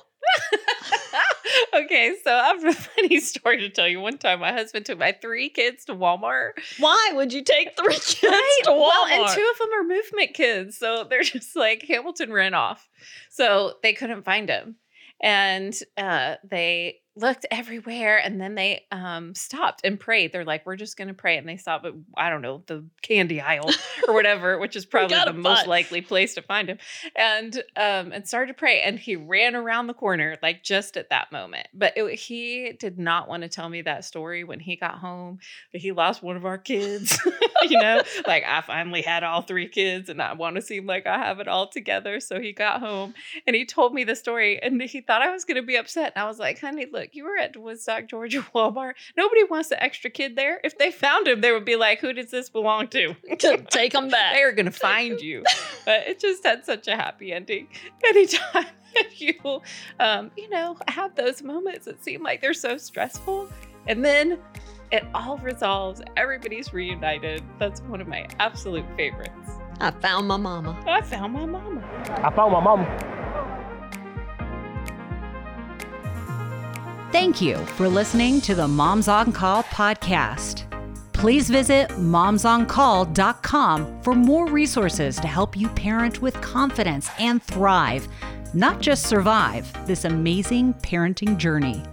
okay, 1.75 2.15
so 2.23 2.33
I 2.33 2.45
have 2.45 2.63
a 2.63 2.71
funny 2.95 3.19
story 3.19 3.59
to 3.59 3.69
tell 3.69 3.85
you. 3.85 3.99
One 3.99 4.17
time, 4.17 4.39
my 4.39 4.53
husband 4.53 4.85
took 4.85 4.97
my 4.97 5.11
three 5.11 5.49
kids 5.49 5.83
to 5.85 5.93
Walmart. 5.93 6.51
Why 6.79 7.11
would 7.15 7.33
you 7.33 7.43
take 7.43 7.75
three 7.75 7.95
kids 7.95 8.37
to 8.63 8.69
Walmart? 8.69 8.77
Well, 8.77 9.07
and 9.07 9.27
two 9.35 9.51
of 9.51 9.57
them 9.59 9.77
are 9.77 9.83
movement 9.83 10.33
kids, 10.33 10.77
so 10.77 11.03
they're 11.03 11.23
just 11.23 11.53
like 11.57 11.83
Hamilton 11.83 12.31
ran 12.31 12.53
off, 12.53 12.87
so 13.29 13.73
they 13.83 13.91
couldn't 13.91 14.23
find 14.23 14.47
him, 14.47 14.77
and 15.21 15.77
uh, 15.97 16.35
they 16.49 17.01
looked 17.15 17.45
everywhere, 17.51 18.17
and 18.17 18.41
then 18.41 18.55
they 18.55 18.85
um, 18.91 19.35
stopped 19.35 19.81
and 19.83 19.99
prayed. 19.99 20.31
They're 20.31 20.45
like, 20.45 20.65
"We're 20.65 20.75
just 20.75 20.97
gonna 20.97 21.13
pray," 21.13 21.37
and 21.37 21.47
they 21.47 21.57
stopped 21.57 21.85
at 21.85 21.93
I 22.15 22.29
don't 22.29 22.41
know 22.41 22.63
the 22.67 22.85
candy 23.01 23.41
aisle 23.41 23.69
or 24.07 24.13
whatever, 24.13 24.57
which 24.57 24.75
is 24.75 24.85
probably 24.85 25.17
the 25.25 25.33
most 25.33 25.67
likely 25.67 26.01
place 26.01 26.35
to 26.35 26.41
find 26.41 26.69
him, 26.69 26.77
and 27.15 27.55
um, 27.75 28.11
and 28.11 28.27
started 28.27 28.47
to 28.47 28.57
pray, 28.57 28.81
and 28.81 28.97
he 28.97 29.15
ran 29.15 29.55
around 29.55 29.87
the 29.87 29.93
corner 29.93 30.37
like 30.41 30.63
just 30.63 30.97
at 30.97 31.09
that 31.09 31.31
moment. 31.31 31.67
But 31.73 31.93
it, 31.97 32.15
he 32.19 32.73
did 32.79 32.97
not 32.97 33.27
want 33.27 33.43
to 33.43 33.49
tell 33.49 33.69
me 33.69 33.81
that 33.83 34.05
story 34.05 34.43
when 34.43 34.59
he 34.59 34.75
got 34.75 34.99
home. 34.99 35.39
But 35.71 35.81
he 35.81 35.91
lost 35.91 36.23
one 36.23 36.35
of 36.35 36.45
our 36.45 36.57
kids. 36.57 37.19
you 37.69 37.77
know, 37.77 38.01
like 38.27 38.43
I 38.45 38.61
finally 38.61 39.01
had 39.01 39.23
all 39.23 39.41
three 39.41 39.67
kids 39.67 40.09
and 40.09 40.21
I 40.21 40.33
want 40.33 40.55
to 40.55 40.61
seem 40.61 40.85
like 40.85 41.07
I 41.07 41.17
have 41.17 41.39
it 41.39 41.47
all 41.47 41.67
together. 41.67 42.19
So 42.19 42.39
he 42.39 42.53
got 42.53 42.79
home 42.79 43.13
and 43.47 43.55
he 43.55 43.65
told 43.65 43.93
me 43.93 44.03
the 44.03 44.15
story 44.15 44.61
and 44.61 44.81
he 44.81 45.01
thought 45.01 45.21
I 45.21 45.31
was 45.31 45.45
going 45.45 45.57
to 45.57 45.63
be 45.63 45.75
upset. 45.75 46.13
And 46.15 46.23
I 46.23 46.27
was 46.27 46.39
like, 46.39 46.59
honey, 46.59 46.87
look, 46.91 47.02
you 47.11 47.25
were 47.25 47.37
at 47.37 47.57
Woodstock, 47.57 48.07
Georgia 48.07 48.45
Walmart. 48.55 48.93
Nobody 49.17 49.43
wants 49.43 49.71
an 49.71 49.77
extra 49.81 50.09
kid 50.09 50.35
there. 50.35 50.59
If 50.63 50.77
they 50.77 50.91
found 50.91 51.27
him, 51.27 51.41
they 51.41 51.51
would 51.51 51.65
be 51.65 51.75
like, 51.75 51.99
who 51.99 52.13
does 52.13 52.31
this 52.31 52.49
belong 52.49 52.87
to? 52.89 53.15
take 53.69 53.93
him 53.93 54.09
back. 54.09 54.33
they 54.35 54.43
are 54.43 54.51
going 54.51 54.65
to 54.65 54.71
find 54.71 55.19
you. 55.19 55.43
But 55.85 56.07
it 56.07 56.19
just 56.19 56.45
had 56.45 56.65
such 56.65 56.87
a 56.87 56.95
happy 56.95 57.33
ending. 57.33 57.67
Anytime 58.05 58.65
that 58.95 59.19
you, 59.19 59.61
um, 59.99 60.31
you 60.37 60.49
know, 60.49 60.77
have 60.87 61.15
those 61.15 61.41
moments 61.41 61.85
that 61.85 62.03
seem 62.03 62.23
like 62.23 62.41
they're 62.41 62.53
so 62.53 62.77
stressful, 62.77 63.49
and 63.87 64.03
then 64.05 64.39
it 64.91 65.03
all 65.13 65.37
resolves. 65.39 66.01
Everybody's 66.15 66.73
reunited. 66.73 67.43
That's 67.59 67.81
one 67.81 67.99
of 67.99 68.07
my 68.07 68.27
absolute 68.39 68.85
favorites. 68.95 69.31
I 69.79 69.91
found 69.91 70.27
my 70.27 70.37
mama. 70.37 70.81
I 70.87 71.01
found 71.01 71.33
my 71.33 71.45
mama. 71.45 71.83
I 72.23 72.29
found 72.33 72.53
my 72.53 72.59
mama. 72.59 73.12
Thank 77.13 77.41
you 77.41 77.57
for 77.77 77.87
listening 77.87 78.41
to 78.41 78.55
the 78.55 78.67
Moms 78.67 79.07
on 79.07 79.31
Call 79.31 79.61
podcast. 79.65 80.63
Please 81.13 81.47
visit 81.47 81.89
momsoncall.com 81.89 84.01
for 84.01 84.15
more 84.15 84.47
resources 84.47 85.17
to 85.17 85.27
help 85.27 85.55
you 85.55 85.69
parent 85.69 86.23
with 86.23 86.33
confidence 86.41 87.11
and 87.19 87.43
thrive, 87.43 88.07
not 88.55 88.81
just 88.81 89.05
survive 89.05 89.71
this 89.85 90.05
amazing 90.05 90.73
parenting 90.73 91.37
journey. 91.37 91.83